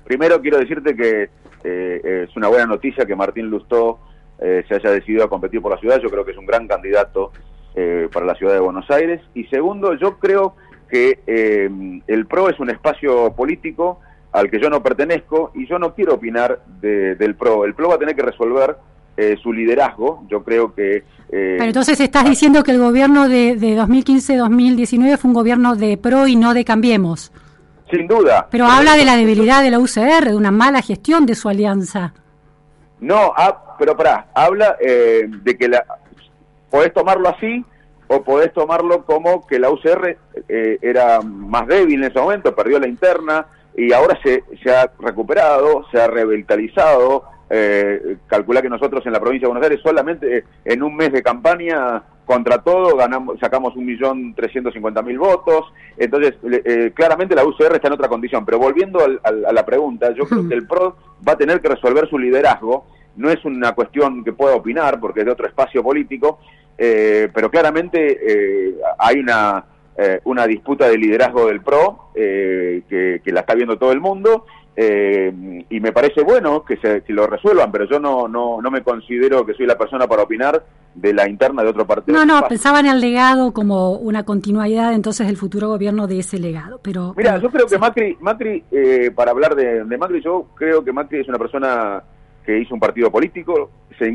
Primero 0.05 0.41
quiero 0.41 0.57
decirte 0.57 0.95
que 0.95 1.29
eh, 1.63 2.25
es 2.27 2.35
una 2.35 2.47
buena 2.47 2.65
noticia 2.65 3.05
que 3.05 3.15
Martín 3.15 3.47
Lustó 3.47 3.99
se 4.39 4.73
haya 4.73 4.91
decidido 4.91 5.25
a 5.25 5.29
competir 5.29 5.61
por 5.61 5.73
la 5.73 5.77
ciudad. 5.77 5.99
Yo 6.01 6.09
creo 6.09 6.23
que 6.23 6.31
es 6.31 6.37
un 6.37 6.45
gran 6.45 6.65
candidato 6.65 7.33
para 8.13 8.25
la 8.25 8.35
ciudad 8.35 8.53
de 8.53 8.61
Buenos 8.61 8.89
Aires. 8.89 9.19
Y 9.33 9.43
segundo, 9.47 9.95
yo 9.95 10.17
creo 10.17 10.55
que 10.89 11.19
el 12.07 12.25
PRO 12.25 12.49
es 12.49 12.59
un 12.59 12.69
espacio 12.69 13.31
político 13.33 13.99
al 14.31 14.49
que 14.49 14.59
yo 14.59 14.69
no 14.69 14.83
pertenezco 14.83 15.51
y 15.55 15.67
yo 15.67 15.79
no 15.79 15.93
quiero 15.93 16.15
opinar 16.15 16.61
del 16.81 17.35
PRO. 17.35 17.65
El 17.65 17.73
PRO 17.73 17.89
va 17.89 17.95
a 17.95 17.99
tener 17.99 18.15
que 18.15 18.21
resolver 18.21 18.75
eh, 19.17 19.37
su 19.41 19.51
liderazgo. 19.51 20.23
Yo 20.29 20.43
creo 20.43 20.73
que... 20.73 20.97
Eh, 20.97 21.03
Pero 21.57 21.65
entonces 21.65 21.99
estás 21.99 22.25
diciendo 22.25 22.63
que 22.63 22.71
el 22.71 22.79
gobierno 22.79 23.27
de, 23.27 23.55
de 23.55 23.77
2015-2019 23.77 25.17
fue 25.17 25.29
un 25.29 25.33
gobierno 25.33 25.75
de 25.75 25.97
PRO 25.97 26.27
y 26.27 26.35
no 26.35 26.53
de 26.53 26.63
Cambiemos. 26.63 27.31
Sin 27.91 28.07
duda. 28.07 28.47
Pero 28.51 28.65
habla 28.65 28.95
de 28.95 29.05
la 29.05 29.15
debilidad 29.15 29.63
de 29.63 29.71
la 29.71 29.79
UCR, 29.79 30.29
de 30.29 30.35
una 30.35 30.51
mala 30.51 30.81
gestión 30.81 31.25
de 31.25 31.35
su 31.35 31.49
alianza. 31.49 32.13
No, 32.99 33.33
ah, 33.35 33.75
pero 33.79 33.97
pará, 33.97 34.27
habla 34.33 34.77
eh, 34.79 35.25
de 35.27 35.57
que 35.57 35.67
la, 35.67 35.83
podés 36.69 36.93
tomarlo 36.93 37.29
así 37.29 37.65
o 38.09 38.23
podés 38.23 38.51
tomarlo 38.53 39.05
como 39.05 39.45
que 39.45 39.59
la 39.59 39.69
UCR 39.69 40.17
eh, 40.47 40.79
era 40.81 41.21
más 41.21 41.67
débil 41.67 42.03
en 42.03 42.09
ese 42.09 42.19
momento, 42.19 42.55
perdió 42.55 42.79
la 42.79 42.87
interna 42.87 43.45
y 43.77 43.93
ahora 43.93 44.19
se, 44.23 44.43
se 44.63 44.71
ha 44.75 44.91
recuperado, 44.99 45.85
se 45.91 46.01
ha 46.01 46.07
revitalizado. 46.07 47.23
Eh, 47.51 48.17
calcula 48.27 48.61
que 48.61 48.69
nosotros 48.69 49.05
en 49.05 49.13
la 49.13 49.19
provincia 49.19 49.47
de 49.47 49.53
Buenos 49.53 49.63
Aires 49.67 49.81
solamente 49.83 50.43
en 50.65 50.83
un 50.83 50.95
mes 50.95 51.11
de 51.11 51.23
campaña 51.23 52.03
contra 52.25 52.59
todo 52.61 52.95
ganamos, 52.95 53.39
sacamos 53.39 53.75
un 53.75 53.87
millón 53.87 54.35
trescientos 54.35 54.73
cincuenta 54.73 55.01
mil 55.01 55.17
votos. 55.17 55.65
Entonces, 55.97 56.35
eh, 56.43 56.91
claramente 56.95 57.35
la 57.35 57.45
UCR 57.45 57.75
está 57.75 57.87
en 57.87 57.93
otra 57.93 58.07
condición. 58.07 58.45
Pero 58.45 58.59
volviendo 58.59 58.99
a 59.23 59.51
la 59.51 59.65
pregunta, 59.65 60.13
yo 60.13 60.25
creo 60.25 60.47
que 60.47 60.55
el 60.55 60.67
PRO 60.67 60.95
va 61.27 61.33
a 61.33 61.37
tener 61.37 61.61
que 61.61 61.69
resolver 61.69 62.07
su 62.09 62.17
liderazgo. 62.17 62.85
No 63.15 63.29
es 63.29 63.43
una 63.45 63.73
cuestión 63.73 64.23
que 64.23 64.33
pueda 64.33 64.55
opinar 64.55 64.99
porque 64.99 65.21
es 65.21 65.25
de 65.25 65.31
otro 65.31 65.47
espacio 65.47 65.83
político, 65.83 66.39
eh, 66.81 67.27
pero 67.33 67.51
claramente 67.51 67.99
eh, 67.99 68.75
hay 68.97 69.19
una, 69.19 69.65
eh, 69.97 70.21
una 70.23 70.47
disputa 70.47 70.87
de 70.87 70.97
liderazgo 70.97 71.47
del 71.47 71.59
PRO 71.61 72.11
que, 72.15 73.21
la 73.25 73.41
está 73.41 73.53
viendo 73.53 73.77
todo 73.77 73.91
el 73.91 73.99
mundo 73.99 74.45
y 74.77 75.79
me 75.81 75.91
parece 75.91 76.23
bueno 76.23 76.63
que, 76.63 76.77
se, 76.77 77.03
lo 77.09 77.27
resuelvan, 77.27 77.69
pero 77.69 77.83
yo 77.83 77.99
no, 77.99 78.29
no, 78.29 78.61
no 78.61 78.71
me 78.71 78.81
considero 78.81 79.45
que 79.45 79.53
soy 79.55 79.65
la 79.65 79.77
persona 79.77 80.07
para 80.07 80.23
opinar 80.23 80.63
de 80.95 81.13
la 81.13 81.27
interna 81.27 81.63
de 81.63 81.69
otro 81.69 81.85
partido. 81.85 82.17
No, 82.17 82.25
no, 82.25 82.47
pensaba 82.47 82.79
en 82.79 82.85
el 82.85 83.01
legado 83.01 83.51
como 83.51 83.91
una 83.95 84.23
continuidad 84.23 84.93
entonces 84.93 85.27
del 85.27 85.35
futuro 85.35 85.67
gobierno 85.67 86.07
de 86.07 86.19
ese 86.19 86.39
legado. 86.39 86.79
Pero 86.81 87.13
Mira, 87.17 87.37
yo 87.39 87.49
creo 87.49 87.67
que 87.67 87.77
Macri, 87.77 88.17
Macri 88.21 88.63
para 89.13 89.31
hablar 89.31 89.53
de, 89.53 89.83
de 89.83 89.97
Macri, 89.97 90.21
yo 90.21 90.47
creo 90.55 90.81
que 90.81 90.93
Macri 90.93 91.19
es 91.19 91.27
una 91.27 91.37
persona 91.37 92.01
que 92.49 92.57
hizo 92.57 92.73
un 92.73 92.79
partido 92.79 93.11
político, 93.11 93.69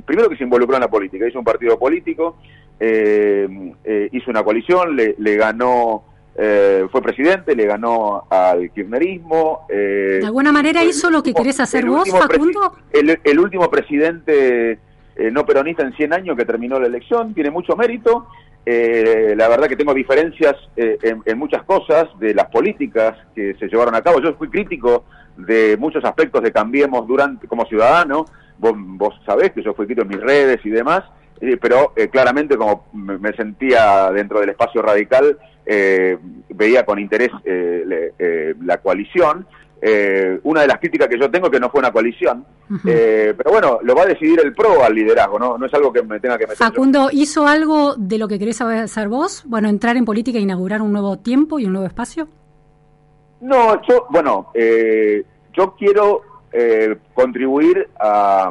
primero 0.04 0.28
que 0.28 0.36
se 0.36 0.42
involucró 0.42 0.74
en 0.74 0.80
la 0.80 0.88
política, 0.88 1.28
hizo 1.28 1.38
un 1.38 1.44
partido 1.44 1.78
político, 1.78 2.36
eh, 2.80 3.46
eh, 3.84 4.08
hizo 4.10 4.28
una 4.28 4.42
coalición, 4.42 4.96
le, 4.96 5.36
ganó, 5.36 6.02
eh, 6.36 6.84
fue 6.90 7.00
presidente, 7.00 7.54
le 7.54 7.64
ganó 7.64 8.24
al 8.28 8.72
kirchnerismo. 8.72 9.66
¿De 9.68 10.22
alguna 10.24 10.50
manera 10.50 10.82
hizo 10.82 11.10
lo 11.10 11.22
que 11.22 11.32
querés 11.32 11.60
hacer 11.60 11.86
vos, 11.86 12.10
Facundo? 12.10 12.72
El, 12.90 13.38
último 13.38 13.70
presidente 13.70 14.80
no 15.30 15.46
peronista 15.46 15.84
en 15.84 15.92
100 15.92 16.12
años 16.12 16.36
que 16.36 16.44
terminó 16.44 16.80
la 16.80 16.88
elección, 16.88 17.34
tiene 17.34 17.52
mucho 17.52 17.76
mérito. 17.76 18.26
la 18.66 19.48
verdad 19.48 19.68
que 19.68 19.76
tengo 19.76 19.94
diferencias 19.94 20.56
en, 20.74 21.22
en, 21.24 21.38
muchas 21.38 21.62
cosas 21.62 22.08
de 22.18 22.34
las 22.34 22.46
políticas 22.46 23.16
que 23.32 23.54
se 23.60 23.68
llevaron 23.68 23.94
a 23.94 24.02
cabo. 24.02 24.20
Yo 24.20 24.34
fui 24.34 24.48
crítico 24.48 25.04
de 25.36 25.76
muchos 25.78 26.04
aspectos 26.04 26.42
de 26.42 26.52
Cambiemos 26.52 27.06
durante 27.06 27.46
como 27.46 27.66
ciudadano. 27.66 28.24
Vos, 28.58 28.72
vos 28.76 29.14
sabés 29.26 29.52
que 29.52 29.62
yo 29.62 29.74
fui 29.74 29.84
escrito 29.84 30.02
en 30.02 30.08
mis 30.08 30.20
redes 30.20 30.60
y 30.64 30.70
demás, 30.70 31.04
eh, 31.40 31.56
pero 31.60 31.92
eh, 31.96 32.08
claramente 32.08 32.56
como 32.56 32.86
me 32.92 33.32
sentía 33.34 34.10
dentro 34.12 34.40
del 34.40 34.50
espacio 34.50 34.80
radical, 34.82 35.36
eh, 35.66 36.18
veía 36.50 36.84
con 36.84 36.98
interés 36.98 37.30
la 38.64 38.78
coalición. 38.78 39.46
una 40.44 40.62
de 40.62 40.66
las 40.66 40.78
críticas 40.78 41.08
que 41.08 41.18
yo 41.18 41.30
tengo 41.30 41.46
es 41.46 41.52
que 41.52 41.60
no 41.60 41.68
fue 41.68 41.80
una 41.80 41.92
coalición, 41.92 42.46
pero 42.82 43.50
bueno, 43.50 43.78
lo 43.82 43.94
va 43.94 44.02
a 44.02 44.06
decidir 44.06 44.40
el 44.42 44.54
PRO 44.54 44.82
al 44.84 44.94
liderazgo, 44.94 45.38
¿no? 45.38 45.58
No 45.58 45.66
es 45.66 45.74
algo 45.74 45.92
que 45.92 46.02
me 46.02 46.20
tenga 46.20 46.38
que 46.38 46.44
meter. 46.44 46.56
Facundo, 46.56 47.08
¿hizo 47.12 47.46
algo 47.46 47.94
de 47.96 48.18
lo 48.18 48.28
que 48.28 48.38
querés 48.38 48.60
hacer 48.60 49.08
vos? 49.08 49.42
Bueno, 49.46 49.68
entrar 49.68 49.96
en 49.96 50.04
política 50.04 50.38
e 50.38 50.42
inaugurar 50.42 50.80
un 50.80 50.92
nuevo 50.92 51.18
tiempo 51.18 51.58
y 51.58 51.66
un 51.66 51.72
nuevo 51.72 51.86
espacio. 51.86 52.28
No, 53.44 53.78
yo, 53.82 54.06
bueno, 54.08 54.50
eh, 54.54 55.22
yo 55.52 55.74
quiero 55.74 56.22
eh, 56.50 56.96
contribuir 57.12 57.90
a, 58.00 58.50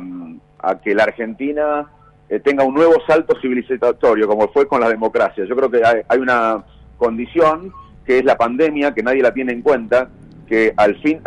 que 0.83 0.93
la 0.93 1.05
Argentina 1.05 1.89
eh, 2.29 2.39
tenga 2.39 2.63
un 2.63 2.75
nuevo 2.75 2.93
salto 3.07 3.35
civilizatorio, 3.41 4.27
como 4.27 4.49
fue 4.49 4.67
con 4.67 4.81
la 4.81 4.89
democracia. 4.89 5.45
Yo 5.45 5.55
creo 5.55 5.71
que 5.71 5.81
hay, 5.83 6.19
una 6.19 6.63
condición 6.99 7.73
que 8.05 8.19
es 8.19 8.23
la 8.23 8.37
pandemia, 8.37 8.93
que 8.93 9.01
nadie 9.01 9.23
la 9.23 9.33
tiene 9.33 9.53
en 9.53 9.63
cuenta, 9.63 10.09
que 10.47 10.75
al 10.77 11.01
fin 11.01 11.21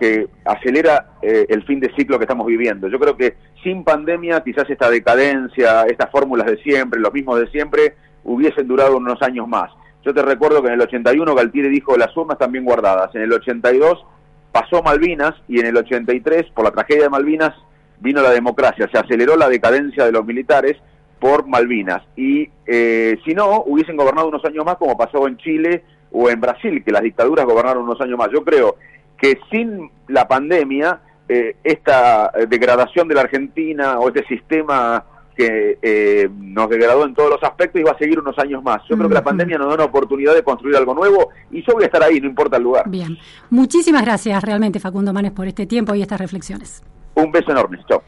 que 0.00 0.28
acelera 0.46 1.10
el 1.20 1.62
fin 1.64 1.78
de 1.78 1.92
ciclo 1.94 2.18
que 2.18 2.24
estamos 2.24 2.46
viviendo. 2.46 2.88
Yo 2.88 2.98
creo 2.98 3.18
que 3.18 3.36
sin 3.62 3.84
pandemia 3.84 4.40
quizás 4.42 4.70
esta 4.70 4.88
decadencia, 4.88 5.84
estas 5.84 6.10
fórmulas 6.10 6.46
de 6.46 6.56
siempre, 6.62 6.98
los 6.98 7.12
mismos 7.12 7.38
de 7.38 7.48
siempre, 7.48 7.96
hubiesen 8.24 8.66
durado 8.66 8.96
unos 8.96 9.20
años 9.20 9.46
más. 9.46 9.70
Yo 10.04 10.14
te 10.14 10.22
recuerdo 10.22 10.62
que 10.62 10.68
en 10.68 10.74
el 10.74 10.80
81 10.80 11.34
Galtieri 11.34 11.68
dijo 11.68 11.96
las 11.96 12.16
urnas 12.16 12.38
también 12.38 12.64
guardadas. 12.64 13.14
En 13.14 13.22
el 13.22 13.32
82 13.32 14.04
pasó 14.52 14.82
Malvinas 14.82 15.34
y 15.46 15.60
en 15.60 15.66
el 15.66 15.76
83, 15.76 16.46
por 16.54 16.64
la 16.64 16.70
tragedia 16.70 17.04
de 17.04 17.10
Malvinas, 17.10 17.54
vino 18.00 18.22
la 18.22 18.30
democracia. 18.30 18.88
Se 18.90 18.98
aceleró 18.98 19.36
la 19.36 19.48
decadencia 19.48 20.04
de 20.04 20.12
los 20.12 20.24
militares 20.24 20.78
por 21.18 21.46
Malvinas. 21.46 22.02
Y 22.16 22.48
eh, 22.66 23.18
si 23.24 23.34
no, 23.34 23.62
hubiesen 23.66 23.96
gobernado 23.96 24.28
unos 24.28 24.44
años 24.44 24.64
más 24.64 24.76
como 24.76 24.96
pasó 24.96 25.28
en 25.28 25.36
Chile 25.36 25.84
o 26.10 26.30
en 26.30 26.40
Brasil, 26.40 26.82
que 26.82 26.92
las 26.92 27.02
dictaduras 27.02 27.44
gobernaron 27.44 27.84
unos 27.84 28.00
años 28.00 28.18
más. 28.18 28.30
Yo 28.32 28.42
creo 28.42 28.76
que 29.18 29.38
sin 29.50 29.90
la 30.08 30.26
pandemia, 30.26 31.00
eh, 31.28 31.56
esta 31.62 32.32
degradación 32.48 33.06
de 33.06 33.14
la 33.14 33.20
Argentina 33.20 33.98
o 34.00 34.08
este 34.08 34.26
sistema 34.26 35.04
que 35.40 35.78
eh, 35.80 36.28
nos 36.38 36.68
degradó 36.68 37.06
en 37.06 37.14
todos 37.14 37.30
los 37.30 37.42
aspectos 37.42 37.80
y 37.80 37.84
va 37.84 37.92
a 37.92 37.98
seguir 37.98 38.18
unos 38.18 38.38
años 38.38 38.62
más. 38.62 38.82
Yo 38.88 38.96
creo 38.96 39.08
que 39.08 39.14
la 39.14 39.24
pandemia 39.24 39.56
nos 39.56 39.68
da 39.68 39.74
una 39.74 39.84
oportunidad 39.84 40.34
de 40.34 40.42
construir 40.42 40.76
algo 40.76 40.94
nuevo 40.94 41.30
y 41.50 41.64
yo 41.66 41.72
voy 41.72 41.84
a 41.84 41.86
estar 41.86 42.02
ahí, 42.02 42.20
no 42.20 42.26
importa 42.26 42.58
el 42.58 42.62
lugar. 42.62 42.84
Bien, 42.90 43.16
muchísimas 43.48 44.02
gracias 44.02 44.42
realmente 44.44 44.80
Facundo 44.80 45.14
Manes 45.14 45.32
por 45.32 45.48
este 45.48 45.66
tiempo 45.66 45.94
y 45.94 46.02
estas 46.02 46.20
reflexiones. 46.20 46.82
Un 47.14 47.32
beso 47.32 47.52
enorme, 47.52 47.78
chao. 47.88 48.02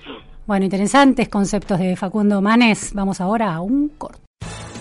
Bueno, 0.47 0.65
interesantes 0.65 1.29
conceptos 1.29 1.79
de 1.79 1.97
Facundo 1.97 2.43
Manes. 2.43 2.93
Vamos 2.95 3.21
ahora 3.21 3.55
a 3.55 3.63
un 3.63 3.89
corto. 3.89 4.21